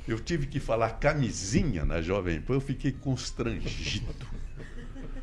[0.07, 4.15] eu tive que falar camisinha na Jovem Pan, eu fiquei constrangido.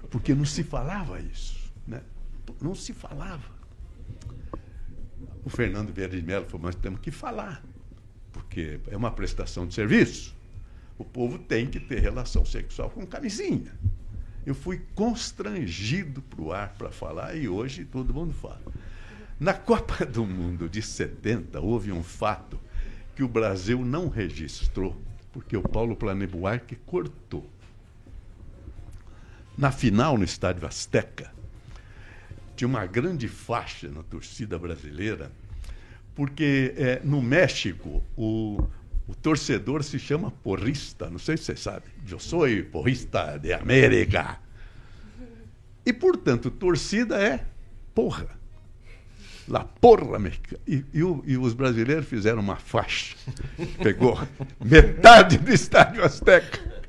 [0.10, 1.72] Porque não se falava isso.
[1.88, 2.02] Né?
[2.62, 3.63] Não se falava.
[5.46, 7.64] O Fernando Vieira de Mello falou, mas temos que falar.
[8.32, 10.36] Porque é uma prestação de serviço.
[10.98, 13.74] O povo tem que ter relação sexual com camisinha.
[14.46, 18.62] Eu fui constrangido para o ar para falar e hoje todo mundo fala.
[19.40, 22.60] Na Copa do Mundo de 70, houve um fato
[23.16, 24.96] que o Brasil não registrou,
[25.32, 27.46] porque o Paulo Plane Buarque cortou.
[29.58, 31.32] Na final, no Estádio Azteca,
[32.64, 35.30] tinha uma grande faixa na torcida brasileira,
[36.16, 38.66] porque eh, no México o,
[39.06, 41.88] o torcedor se chama porrista, não sei se você sabe.
[42.10, 44.40] Eu sou porrista de América.
[45.86, 47.46] E, portanto, torcida é
[47.94, 48.30] porra.
[49.46, 50.62] La porra mexicana.
[50.66, 53.18] E, e e os brasileiros fizeram uma faixa.
[53.82, 54.18] Pegou
[54.64, 56.82] metade do estádio Azteca.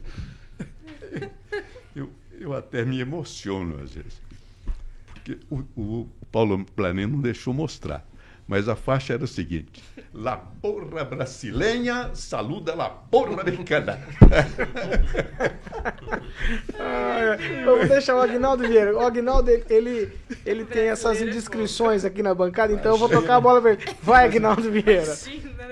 [1.96, 4.22] Eu, eu até me emociono às vezes.
[5.24, 8.06] Porque o, o Paulo Planet não deixou mostrar.
[8.46, 13.98] Mas a faixa era o seguinte: La porra brasileira saluda la porra mexicana.
[16.78, 17.64] Ah, é.
[17.64, 18.94] Vamos deixar o Agnaldo Vieira.
[18.94, 20.12] O Agnaldo, ele, ele,
[20.44, 23.82] ele tem essas indiscrições aqui na bancada, então eu vou tocar a bola pra ele.
[24.02, 25.14] Vai, Agnaldo Vieira.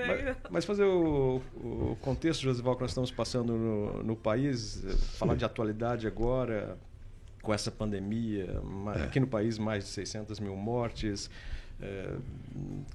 [0.05, 4.97] Mas, mas fazer o, o contexto, Josival, que nós estamos passando no, no país, eh,
[5.17, 6.77] falar de atualidade agora,
[7.43, 8.59] com essa pandemia,
[8.95, 9.03] É.
[9.03, 11.29] aqui no país mais de 600 mil mortes,
[11.81, 12.15] eh,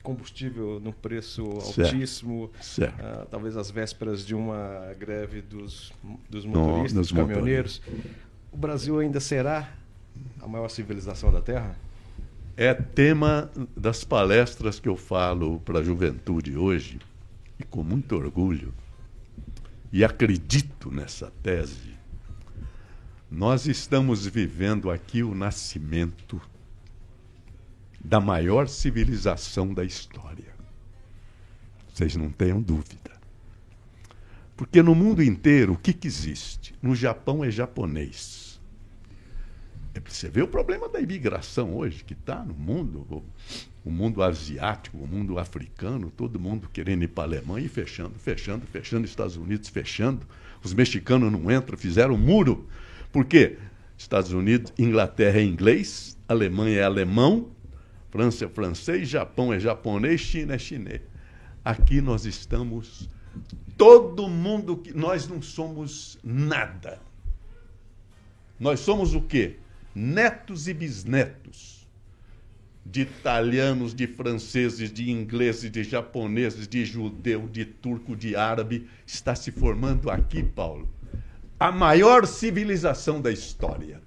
[0.02, 2.98] combustível num preço altíssimo, Certo.
[3.00, 5.92] ah, talvez às vésperas de uma greve dos,
[6.30, 7.82] dos No- motoristas, dos dos caminhoneiros.
[8.50, 9.70] O Brasil ainda será
[10.40, 11.76] a maior civilização da Terra?
[12.56, 16.98] É tema das palestras que eu falo para a juventude hoje,
[17.60, 18.72] e com muito orgulho,
[19.92, 21.97] e acredito nessa tese.
[23.30, 26.40] Nós estamos vivendo aqui o nascimento
[28.02, 30.54] da maior civilização da história.
[31.92, 33.18] Vocês não tenham dúvida.
[34.56, 36.74] Porque no mundo inteiro, o que, que existe?
[36.80, 38.58] No Japão é japonês.
[39.94, 43.24] É Você vê o problema da imigração hoje que está no mundo, o,
[43.84, 48.18] o mundo asiático, o mundo africano, todo mundo querendo ir para a Alemanha e fechando,
[48.18, 50.26] fechando, fechando, Estados Unidos fechando.
[50.62, 52.66] Os mexicanos não entram, fizeram um muro.
[53.12, 53.58] Por quê?
[53.96, 57.50] Estados Unidos, Inglaterra é inglês, Alemanha é alemão,
[58.10, 61.02] França é francês, Japão é japonês, China é chinês.
[61.64, 63.08] Aqui nós estamos,
[63.76, 64.96] todo mundo que.
[64.96, 67.00] Nós não somos nada.
[68.58, 69.56] Nós somos o quê?
[69.94, 71.78] Netos e bisnetos
[72.90, 79.34] de italianos, de franceses, de ingleses, de japoneses, de judeu, de turco, de árabe, está
[79.34, 80.88] se formando aqui, Paulo,
[81.58, 84.00] a maior civilização da história.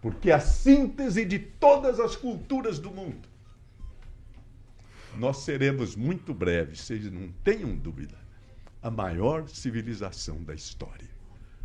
[0.00, 3.28] Porque a síntese de todas as culturas do mundo.
[5.16, 8.16] Nós seremos muito breves, vocês não tenham dúvida,
[8.82, 11.08] a maior civilização da história.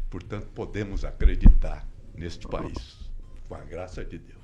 [0.10, 3.10] Portanto, podemos acreditar neste país,
[3.48, 4.40] com a graça de Deus.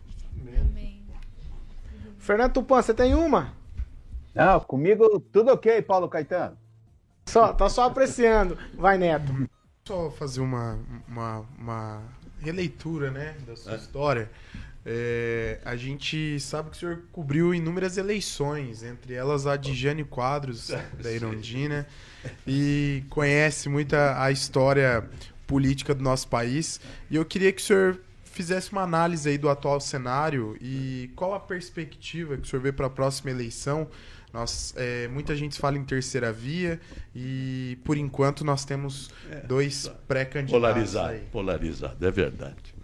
[2.18, 3.53] Fernando Tupan, você tem uma?
[4.34, 6.57] Não, comigo tudo ok, Paulo Caetano.
[7.28, 8.57] Só, tá só apreciando.
[8.74, 9.32] Vai, Neto.
[9.88, 12.04] Só fazer uma, uma, uma
[12.40, 14.32] releitura, né, da sua história.
[14.84, 20.08] É, a gente sabe que o senhor cobriu inúmeras eleições, entre elas a de Jânio
[20.08, 20.70] Quadros,
[21.00, 21.86] da Irondina,
[22.48, 25.08] e conhece muita a história
[25.46, 26.82] política do nosso país.
[27.12, 31.36] E eu queria que o senhor fizesse uma análise aí do atual cenário e qual
[31.36, 33.88] a perspectiva que o senhor vê para a próxima eleição.
[34.36, 36.78] Nós, é, muita gente fala em terceira via
[37.16, 39.10] e, por enquanto, nós temos
[39.48, 41.22] dois pré-candidatos Polarizado, aí.
[41.32, 42.76] polarizado, é verdade.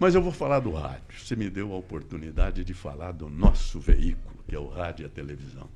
[0.00, 1.16] Mas eu vou falar do rádio.
[1.16, 5.06] Você me deu a oportunidade de falar do nosso veículo, que é o rádio e
[5.06, 5.68] a televisão.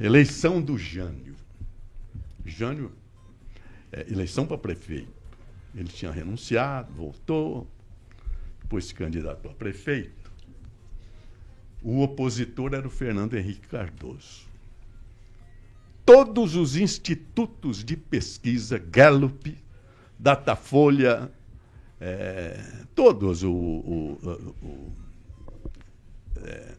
[0.00, 1.36] Eleição do Jânio.
[2.46, 2.90] Jânio,
[3.92, 5.12] é, eleição para prefeito.
[5.74, 7.68] Ele tinha renunciado, voltou,
[8.62, 10.17] depois se candidatou a prefeito.
[11.82, 14.46] O opositor era o Fernando Henrique Cardoso.
[16.04, 19.56] Todos os institutos de pesquisa, Gallup,
[20.18, 21.30] Datafolha,
[22.00, 22.58] é,
[22.94, 24.92] todos, o, o, o- o-
[26.42, 26.74] é,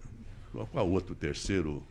[0.71, 1.83] qual outro terceiro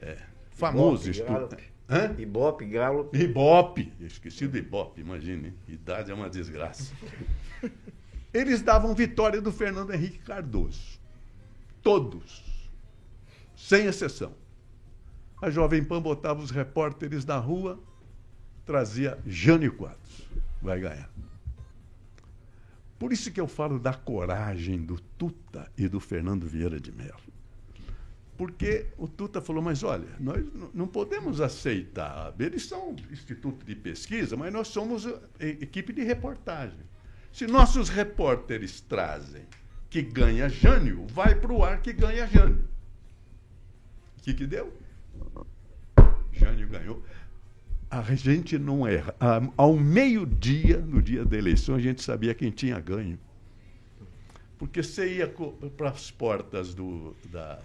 [0.00, 0.18] é,
[0.50, 1.56] famoso estudo?
[1.88, 2.14] Hã?
[2.18, 3.16] Ibope, Gallup.
[3.16, 6.92] Ibope, esqueci do Ibope, imagine, idade é uma desgraça.
[8.32, 10.98] Eles davam vitória do Fernando Henrique Cardoso.
[11.84, 12.42] Todos,
[13.54, 14.32] sem exceção.
[15.40, 17.78] A Jovem Pan botava os repórteres na rua,
[18.64, 20.26] trazia Jânio Quadros.
[20.62, 21.10] Vai ganhar.
[22.98, 27.20] Por isso que eu falo da coragem do Tuta e do Fernando Vieira de Mello.
[28.38, 32.34] Porque o Tuta falou, mas olha, nós não podemos aceitar.
[32.38, 36.80] Eles são instituto de pesquisa, mas nós somos eh, equipe de reportagem.
[37.30, 39.44] Se nossos repórteres trazem
[39.94, 42.64] que ganha Jânio, vai para o ar que ganha Jânio.
[44.18, 44.76] O que, que deu?
[46.32, 47.00] Jânio ganhou.
[47.88, 49.14] A gente não erra.
[49.56, 53.16] Ao meio-dia, no dia da eleição, a gente sabia quem tinha ganho.
[54.58, 55.32] Porque você ia
[55.76, 57.60] para as portas do, da,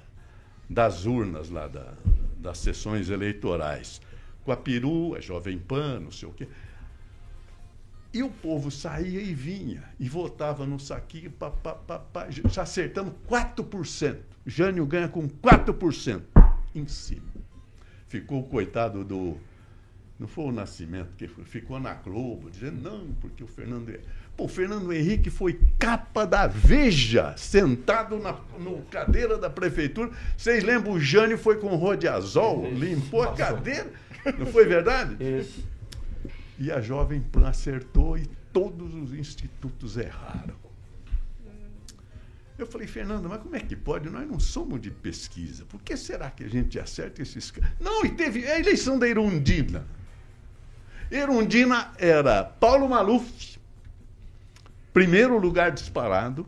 [0.69, 1.95] das urnas lá, da-
[2.37, 3.99] das sessões eleitorais,
[4.43, 6.47] com a perua, Jovem Pan, não sei o quê.
[8.11, 12.63] E o povo saía e vinha, e votava no saquinho, pá, pá, pá, pá, já
[12.63, 14.17] acertamos 4%.
[14.45, 16.21] Jânio ganha com 4%
[16.73, 17.27] em cima.
[18.07, 19.37] Ficou o coitado do.
[20.19, 23.97] Não foi o Nascimento que foi, ficou na Globo, dizendo, não, porque o Fernando.
[24.35, 30.09] Pô, o Fernando Henrique foi capa da Veja, sentado na no cadeira da prefeitura.
[30.35, 33.91] Vocês lembram, o Jânio foi com rodeazol, limpou a cadeira.
[34.37, 35.15] Não foi verdade?
[36.59, 40.55] E a Jovem Pan acertou e todos os institutos erraram.
[42.57, 44.09] Eu falei, Fernando, mas como é que pode?
[44.09, 45.63] Nós não somos de pesquisa.
[45.63, 47.71] Por que será que a gente acerta esses caras?
[47.79, 49.85] Não, e teve a eleição da Erundina.
[51.09, 53.57] Erundina era Paulo Maluf,
[54.91, 56.45] primeiro lugar disparado.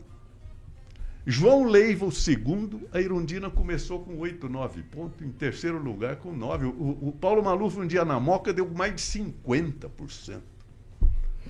[1.26, 2.82] João Leiva, o segundo.
[2.92, 5.22] A Irundina começou com 8, 9 pontos.
[5.22, 6.66] Em terceiro lugar, com 9.
[6.66, 10.42] O, o Paulo Maluf, um dia na Moca, deu mais de 50%.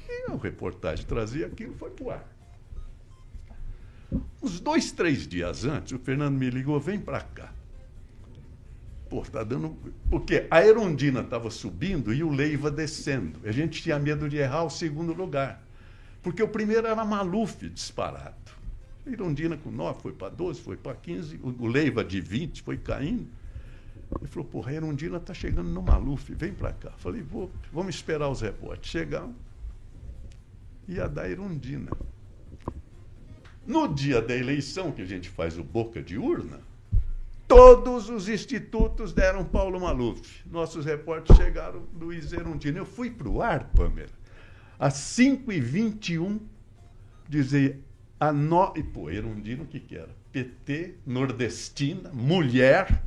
[0.09, 2.28] E a reportagem trazia aquilo, foi pro ar.
[4.41, 7.53] Uns dois, três dias antes, o Fernando me ligou, vem para cá.
[9.09, 9.78] Pô, tá dando.
[10.09, 13.39] Porque a Erundina estava subindo e o Leiva descendo.
[13.45, 15.63] A gente tinha medo de errar o segundo lugar.
[16.22, 18.41] Porque o primeiro era Maluf disparado.
[19.06, 22.78] A Irondina com 9 foi para 12, foi para 15, o Leiva de 20 foi
[22.78, 23.28] caindo.
[24.20, 26.91] Ele falou, porra, a Irondina está chegando no Maluf, vem para cá.
[26.97, 28.89] Falei, vou, vamos esperar os repórteres.
[28.89, 29.34] Chegaram,
[30.88, 31.91] ia dar Irondina.
[33.66, 36.60] No dia da eleição, que a gente faz o boca de urna,
[37.47, 40.43] todos os institutos deram Paulo Maluf.
[40.49, 42.80] Nossos repórteres chegaram, Luiz Erundina.
[42.80, 44.10] Eu fui para o ar, Pamela,
[44.78, 46.39] às 5h21,
[47.30, 47.82] dizer
[48.22, 48.72] a no...
[48.76, 50.15] e, pô, Erundina o que, que era?
[50.32, 53.01] PT, nordestina, mulher.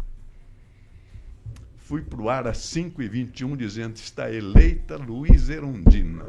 [1.76, 6.26] Fui para o ar às 5h21 dizendo está eleita Luiz Erundina.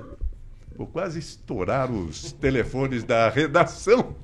[0.77, 4.15] Vou quase estourar os telefones da redação.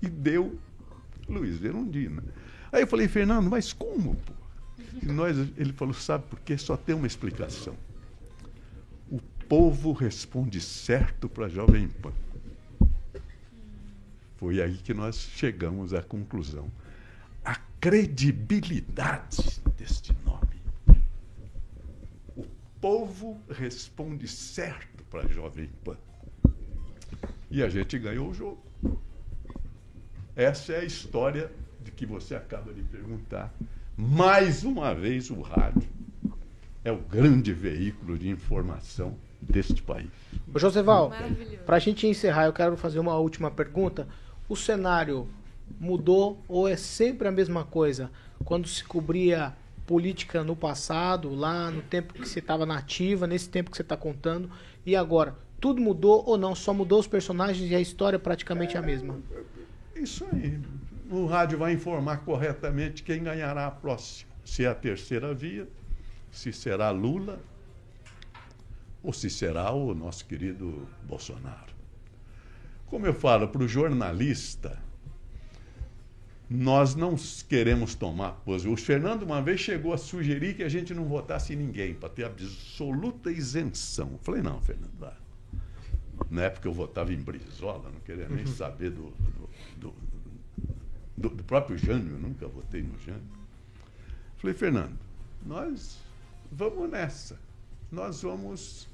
[0.00, 0.56] e deu
[1.28, 2.22] Luiz Verondina.
[2.70, 4.32] Aí eu falei, Fernando, mas como, pô?
[5.02, 6.56] E nós, ele falou, sabe por quê?
[6.56, 7.74] Só tem uma explicação.
[9.10, 12.12] O povo responde certo para a Jovem Pan.
[14.38, 16.70] Foi aí que nós chegamos à conclusão.
[17.44, 20.62] A credibilidade deste nome.
[22.36, 22.44] O
[22.80, 25.96] povo responde certo para a Jovem Pan.
[27.50, 28.62] E a gente ganhou o jogo.
[30.36, 31.50] Essa é a história
[31.82, 33.52] de que você acaba de perguntar.
[33.96, 35.88] Mais uma vez, o rádio
[36.84, 40.10] é o grande veículo de informação deste país.
[40.54, 41.58] Ô, Joseval, Maravilhoso.
[41.66, 44.06] pra gente encerrar, eu quero fazer uma última pergunta.
[44.48, 45.28] O cenário
[45.78, 48.10] mudou ou é sempre a mesma coisa?
[48.44, 49.54] Quando se cobria
[49.86, 53.96] política no passado, lá no tempo que você estava nativa, nesse tempo que você está
[53.96, 54.50] contando,
[54.86, 55.36] e agora?
[55.60, 56.54] Tudo mudou ou não?
[56.54, 59.18] Só mudou os personagens e a história é praticamente a mesma?
[59.94, 60.58] Isso aí.
[61.10, 64.30] O rádio vai informar corretamente quem ganhará a próxima.
[64.44, 65.68] Se é a terceira via,
[66.30, 67.40] se será Lula
[69.02, 71.77] ou se será o nosso querido Bolsonaro.
[72.90, 74.78] Como eu falo para o jornalista,
[76.48, 77.14] nós não
[77.48, 78.72] queremos tomar posição.
[78.72, 82.24] O Fernando uma vez chegou a sugerir que a gente não votasse ninguém, para ter
[82.24, 84.12] absoluta isenção.
[84.12, 85.12] Eu falei, não, Fernando, vá.
[86.30, 89.94] Na época eu votava em Brizola, não queria nem saber do, do, do,
[91.16, 93.22] do- do próprio Jânio, eu nunca votei no Jânio.
[94.38, 94.96] Falei, Fernando,
[95.44, 95.98] nós
[96.50, 97.38] vamos nessa.
[97.92, 98.88] Nós vamos.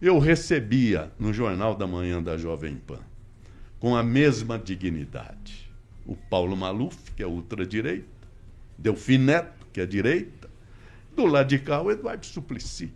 [0.00, 3.00] Eu recebia no Jornal da Manhã da Jovem Pan,
[3.80, 5.70] com a mesma dignidade,
[6.06, 8.08] o Paulo Maluf, que é ultradireita,
[8.76, 10.48] Delfim Neto, que é direita,
[11.14, 12.92] do lado de cá o Eduardo Suplicy,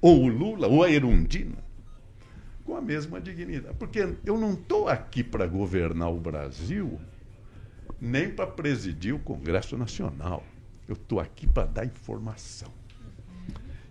[0.00, 1.62] ou o Lula, ou a Erundina,
[2.64, 3.76] com a mesma dignidade.
[3.78, 7.00] Porque eu não estou aqui para governar o Brasil,
[8.00, 10.44] nem para presidir o Congresso Nacional.
[10.88, 12.72] Eu estou aqui para dar informação.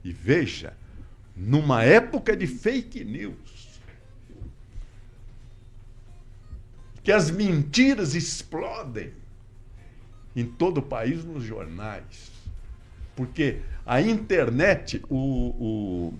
[0.03, 0.75] E veja,
[1.35, 3.58] numa época de fake news,
[7.09, 9.11] que as mentiras explodem
[10.35, 12.29] em todo o país nos jornais.
[13.15, 16.13] Porque a internet, o, o-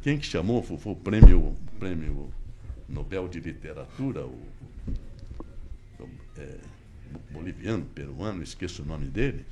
[0.00, 2.32] quem que chamou foi, o prêmio, prêmio
[2.88, 4.38] Nobel de Literatura, o,
[5.98, 6.08] o,
[6.38, 6.58] é,
[7.32, 9.44] boliviano, peruano, esqueço o nome dele.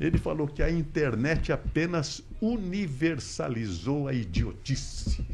[0.00, 5.26] Ele falou que a internet apenas universalizou a idiotice.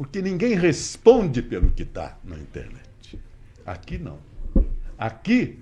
[0.00, 3.20] Porque ninguém responde pelo que está na internet.
[3.66, 4.18] Aqui não.
[4.96, 5.58] Aqui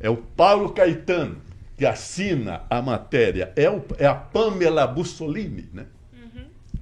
[0.00, 1.36] é o Paulo Caetano
[1.76, 3.52] que assina a matéria.
[3.54, 5.86] É, o- é a Pamela Bussolini, né?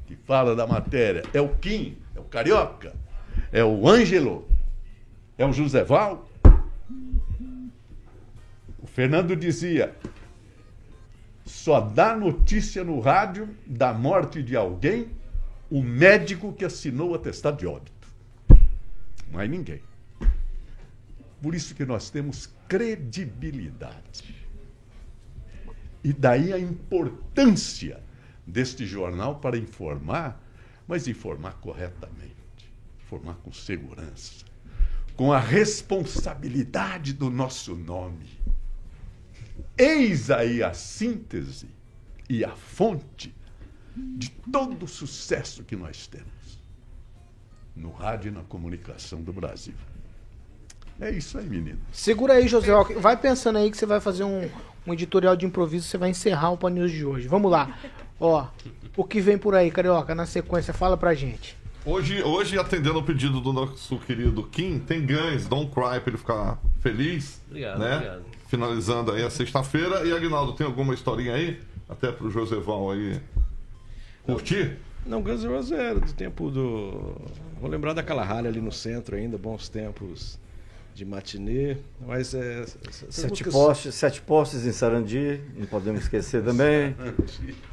[0.07, 1.25] Que fala da matéria.
[1.35, 2.95] É o Kim, é o Carioca,
[3.53, 4.49] é o Ângelo,
[5.37, 6.27] é o Joseval.
[8.83, 9.95] O Fernando dizia:
[11.45, 15.18] só dá notícia no rádio da morte de alguém
[15.71, 18.09] o médico que assinou o atestado de óbito.
[19.31, 19.83] Mais ninguém.
[21.43, 24.35] Por isso que nós temos credibilidade.
[26.03, 28.03] E daí a importância
[28.47, 30.43] deste jornal para informar,
[30.87, 32.35] mas informar corretamente,
[33.05, 34.45] informar com segurança,
[35.15, 38.39] com a responsabilidade do nosso nome.
[39.77, 41.69] Eis aí a síntese
[42.29, 43.35] e a fonte
[44.17, 46.29] de todo o sucesso que nós temos
[47.75, 49.75] no rádio e na comunicação do Brasil.
[51.01, 51.79] É isso aí, menino.
[51.93, 52.73] Segura aí, José.
[52.99, 54.51] Vai pensando aí que você vai fazer um,
[54.87, 57.29] um editorial de improviso, você vai encerrar o Pan News de hoje.
[57.29, 57.79] Vamos lá.
[58.19, 58.49] Ó,
[58.97, 61.57] o que vem por aí, Carioca, na sequência, fala pra gente.
[61.87, 66.19] Hoje, hoje, atendendo ao pedido do nosso querido Kim, tem Guns, Don't Cry, pra ele
[66.19, 67.41] ficar feliz.
[67.49, 67.95] Obrigado, né?
[67.95, 68.23] obrigado.
[68.49, 70.05] Finalizando aí a sexta-feira.
[70.05, 71.61] E Agnaldo, tem alguma historinha aí?
[71.89, 73.21] Até pro Joseval aí
[74.29, 74.77] curtir?
[75.07, 77.17] Não, Guns N' Roses era do tempo do.
[77.61, 80.39] Vou lembrar daquela ralha ali no centro ainda, bons tempos
[80.99, 81.77] de matinê.
[82.05, 82.65] Mas é.
[82.91, 86.97] Sete músicas- postes, sete postes em Sarandi, não podemos esquecer também.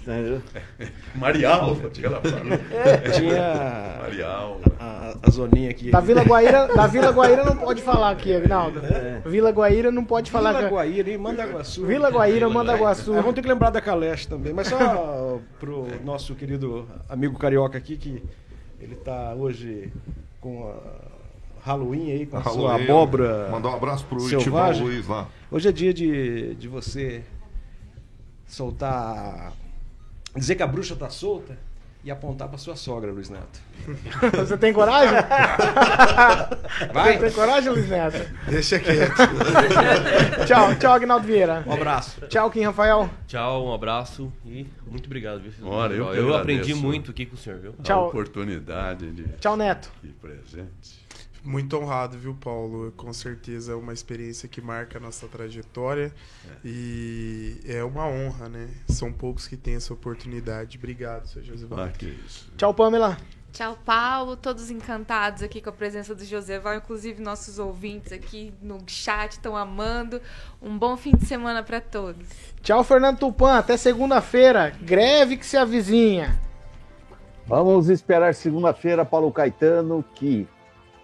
[0.02, 0.42] Entendeu?
[1.16, 3.12] Marialva, aquela fala.
[3.16, 4.62] Tinha Marial.
[4.80, 5.90] a, a zoninha aqui.
[5.90, 8.80] Da Vila Guaíra, da Vila Guaíra não pode falar aqui, Agnaldo.
[9.26, 10.54] Vila Guaíra não pode falar.
[10.54, 11.84] Vila Guaíra e Mandaguaçu.
[11.84, 13.12] Vila Guaíra, Mandaguaçu.
[13.14, 14.54] É, vamos ter que lembrar da Caleste também.
[14.54, 18.22] Mas só pro nosso querido amigo carioca aqui, que
[18.80, 19.92] ele tá hoje
[20.40, 21.05] com a
[21.66, 23.50] Halloween aí, com a, sua Halloween, abóbora.
[23.50, 24.84] Mandar um abraço pro selvagem.
[24.84, 25.28] Luiz lá.
[25.50, 27.24] Hoje é dia de, de você
[28.46, 29.52] soltar.
[30.36, 31.58] Dizer que a bruxa tá solta
[32.04, 33.60] e apontar para sua sogra, Luiz Neto.
[34.38, 35.18] Você tem coragem?
[36.94, 37.14] Vai.
[37.14, 38.32] Você tem coragem, Luiz Neto?
[38.48, 39.16] Deixa quieto.
[40.46, 41.64] tchau, tchau, Agnaldo Vieira.
[41.66, 42.22] Um abraço.
[42.28, 43.10] Tchau, Kim Rafael.
[43.26, 45.68] Tchau, um abraço e muito obrigado, viu?
[45.68, 47.74] Ora, eu que eu aprendi muito aqui com o senhor, viu?
[47.90, 49.92] A oportunidade de Tchau, Neto.
[50.04, 51.05] ir presente.
[51.46, 52.92] Muito honrado, viu, Paulo?
[52.98, 56.12] Com certeza é uma experiência que marca a nossa trajetória
[56.64, 58.68] e é uma honra, né?
[58.88, 60.76] São poucos que têm essa oportunidade.
[60.80, 61.82] Obrigado, seu Josival.
[61.82, 62.52] Ah, que isso.
[62.58, 63.16] Tchau, Pamela.
[63.54, 64.36] Tchau, Paulo.
[64.36, 69.56] Todos encantados aqui com a presença do Joseval, inclusive nossos ouvintes aqui no chat estão
[69.56, 70.20] amando.
[70.60, 72.28] Um bom fim de semana para todos.
[72.64, 73.60] Tchau, Fernando Tupan.
[73.60, 74.74] Até segunda-feira.
[74.82, 76.38] Greve que se avizinha.
[77.46, 80.48] Vamos esperar segunda-feira, Paulo Caetano, que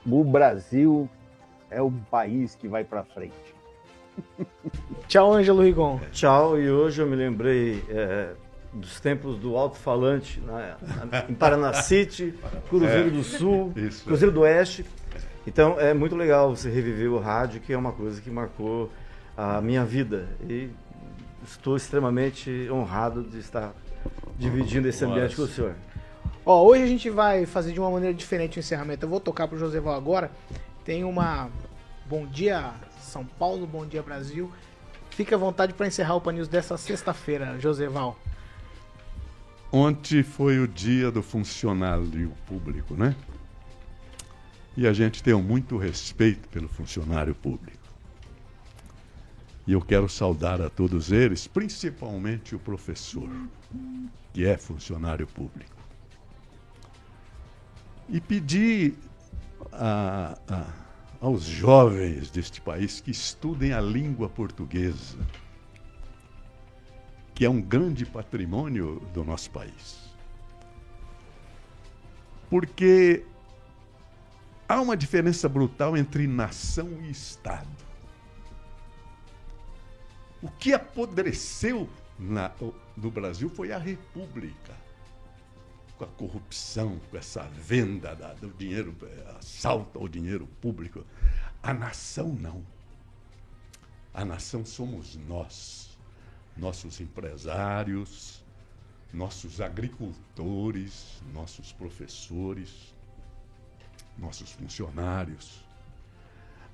[0.05, 1.09] o Brasil
[1.69, 3.33] é um país que vai para frente.
[5.07, 5.99] Tchau, Ângelo Rigon.
[6.11, 8.31] Tchau, e hoje eu me lembrei é,
[8.73, 10.77] dos tempos do alto-falante na-
[11.29, 12.33] em Paranacite,
[12.69, 14.85] Cruzeiro É, do Sul, isso, Cruzeiro do Oeste.
[15.47, 18.89] Então é muito legal você reviver o rádio, que é uma coisa que marcou
[19.35, 20.27] a minha vida.
[20.47, 20.69] E
[21.43, 23.73] estou extremamente honrado de estar
[24.37, 25.73] dividindo esse ambiente com o senhor.
[26.43, 29.05] Ó, hoje a gente vai fazer de uma maneira diferente o encerramento.
[29.05, 30.31] Eu vou tocar pro Joseval agora.
[30.83, 31.49] Tem uma
[32.07, 34.51] Bom Dia São Paulo, Bom Dia Brasil.
[35.11, 38.17] Fique à vontade para encerrar o Pan News dessa sexta-feira, Joseval.
[39.71, 43.15] Ontem foi o dia do funcionário público, né?
[44.75, 47.77] E a gente tem muito respeito pelo funcionário público.
[49.67, 53.29] E eu quero saudar a todos eles, principalmente o professor,
[54.33, 55.81] que é funcionário público.
[58.11, 58.97] E pedir
[59.71, 60.73] a- a-
[61.21, 65.17] aos jovens deste país que estudem a língua portuguesa,
[67.33, 70.11] que é um grande patrimônio do nosso país.
[72.49, 73.23] Porque
[74.67, 77.69] há uma diferença brutal entre nação e Estado.
[80.41, 81.89] O que apodreceu
[82.19, 82.51] na-
[82.97, 84.75] no Brasil foi a República.
[86.01, 88.97] Com a corrupção, com essa venda da- do dinheiro,
[89.37, 91.05] assalto ao dinheiro público.
[91.61, 92.65] A nação não.
[94.11, 95.95] A nação somos nós,
[96.57, 98.43] nossos empresários,
[99.13, 102.95] nossos agricultores, nossos professores,
[104.17, 105.63] nossos funcionários.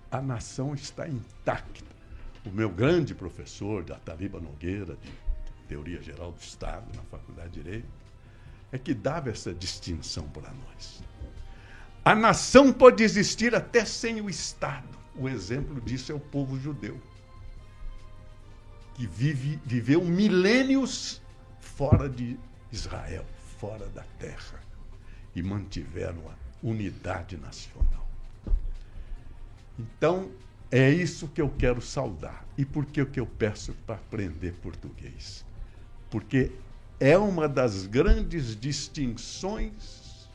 [0.09, 1.84] A nação está intacta.
[2.45, 5.11] O meu grande professor, da Taliba Nogueira, de
[5.67, 8.07] Teoria Geral do Estado, na Faculdade de Direito,
[8.72, 11.01] é que dava essa distinção para nós.
[12.03, 14.97] A nação pode existir até sem o Estado.
[15.15, 16.99] O exemplo disso é o povo judeu,
[18.93, 21.22] que vive, viveu milênios
[21.59, 22.38] fora de
[22.72, 23.26] Israel,
[23.59, 24.61] fora da terra,
[25.36, 28.07] e mantiveram a unidade nacional.
[29.78, 30.32] Então,
[30.72, 32.45] é isso que eu quero saudar.
[32.57, 35.45] E por que eu peço para aprender português?
[36.09, 36.51] Porque
[36.99, 40.27] é uma das grandes distinções,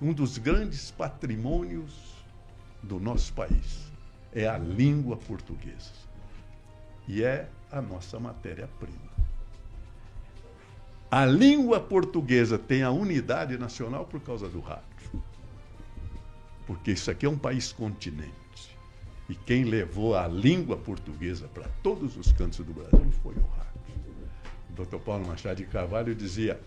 [0.00, 1.92] um dos grandes patrimônios
[2.82, 3.90] do nosso país.
[4.32, 5.92] É a língua portuguesa.
[7.06, 9.12] E é a nossa matéria-prima.
[11.10, 15.22] A língua portuguesa tem a unidade nacional por causa do rádio.
[16.66, 18.32] Porque isso aqui é um país continente.
[19.28, 23.71] E quem levou a língua portuguesa para todos os cantos do Brasil foi o rádio.
[24.72, 24.98] O Dr.
[24.98, 26.58] Paulo Machado de Carvalho dizia: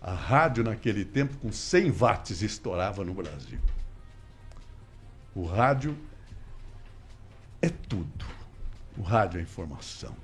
[0.00, 3.58] a rádio naquele tempo com 100 watts estourava no Brasil.
[5.34, 5.96] O rádio
[7.60, 8.24] é tudo.
[8.96, 10.14] O rádio é informação.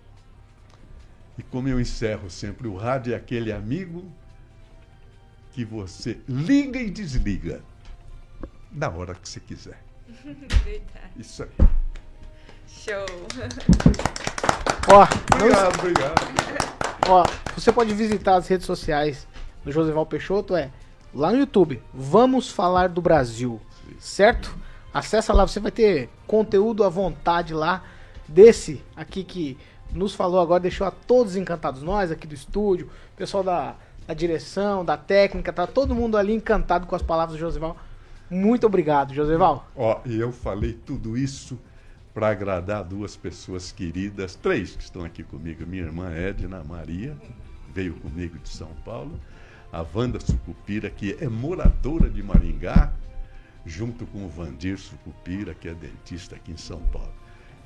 [1.36, 4.10] E como eu encerro sempre, o rádio é aquele amigo
[5.52, 7.62] que você liga e desliga
[8.70, 9.82] na hora que você quiser.
[10.24, 11.12] Verdade.
[11.16, 11.50] Isso aí.
[12.68, 13.06] Show.
[14.88, 15.06] Ó,
[15.38, 16.79] não Obrigado, obrigado.
[17.12, 17.24] Ó,
[17.56, 19.26] você pode visitar as redes sociais
[19.64, 20.70] do Joseval Peixoto, é
[21.12, 21.82] lá no YouTube.
[21.92, 23.60] Vamos falar do Brasil,
[23.98, 24.56] certo?
[24.94, 27.82] Acessa lá, você vai ter conteúdo à vontade lá
[28.28, 29.58] desse aqui que
[29.92, 31.82] nos falou agora, deixou a todos encantados.
[31.82, 33.74] Nós aqui do estúdio, pessoal da,
[34.06, 37.76] da direção, da técnica, tá todo mundo ali encantado com as palavras do Joseval.
[38.30, 39.68] Muito obrigado, Joseval.
[39.74, 41.58] Ó, e eu falei tudo isso
[42.12, 45.66] para agradar duas pessoas queridas, três que estão aqui comigo.
[45.66, 47.16] Minha irmã Edna Maria,
[47.72, 49.18] veio comigo de São Paulo.
[49.72, 52.92] A Wanda Sucupira, que é moradora de Maringá,
[53.64, 57.12] junto com o Vandir Sucupira, que é dentista aqui em São Paulo.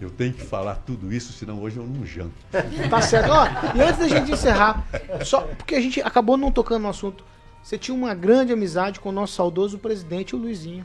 [0.00, 2.34] Eu tenho que falar tudo isso, senão hoje eu não janto.
[2.90, 3.30] Tá certo.
[3.74, 4.84] E antes da gente encerrar,
[5.24, 7.24] só porque a gente acabou não tocando no assunto,
[7.62, 10.84] você tinha uma grande amizade com o nosso saudoso presidente, o Luizinho.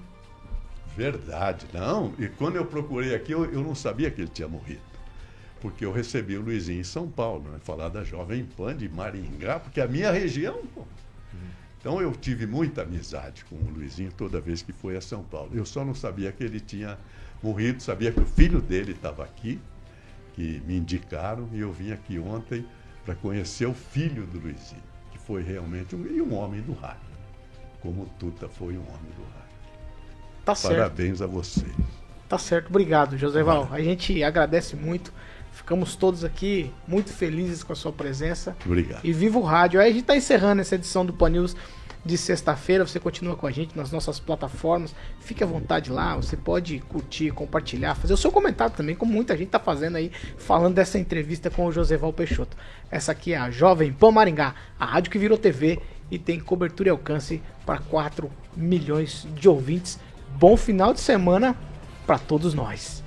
[0.95, 2.14] Verdade, não.
[2.20, 4.82] E quando eu procurei aqui, eu, eu não sabia que ele tinha morrido.
[5.61, 7.60] Porque eu recebi o Luizinho em São Paulo, né?
[7.64, 10.86] Falar da Jovem Pan de Maringá, porque a minha região, pô.
[11.80, 15.52] Então eu tive muita amizade com o Luizinho toda vez que foi a São Paulo.
[15.53, 16.98] Eu só não sabia que ele tinha
[17.41, 19.60] morrido, sabia que o filho dele estava aqui,
[20.34, 22.66] que me indicaram, e eu vim aqui ontem
[23.06, 26.99] para conhecer o filho do Luizinho, que foi realmente um, e um homem do rádio.
[27.80, 29.49] Como o Tuta foi um homem do rádio.
[30.45, 30.76] Tá certo.
[30.76, 31.72] Parabéns a vocês.
[32.28, 33.68] Tá certo, obrigado, Joseval.
[33.72, 35.11] A gente agradece muito.
[35.52, 38.56] Ficamos todos aqui muito felizes com a sua presença.
[38.64, 39.02] Obrigado.
[39.03, 39.82] E viva o rádio.
[39.82, 41.56] Aí a gente tá encerrando essa edição do Pan News
[42.06, 42.86] de sexta-feira.
[42.86, 44.95] Você continua com a gente nas nossas plataformas.
[45.20, 46.16] Fique à vontade lá.
[46.16, 50.11] Você pode curtir, compartilhar, fazer o seu comentário também, como muita gente tá fazendo aí,
[50.38, 52.56] falando dessa entrevista com o Joseval Peixoto.
[52.90, 55.80] Essa aqui é a Jovem Pan Maringá, a rádio que virou TV
[56.11, 59.99] e tem cobertura e alcance para 4 milhões de ouvintes.
[60.40, 61.53] Bom final de semana
[62.07, 63.03] para todos nós.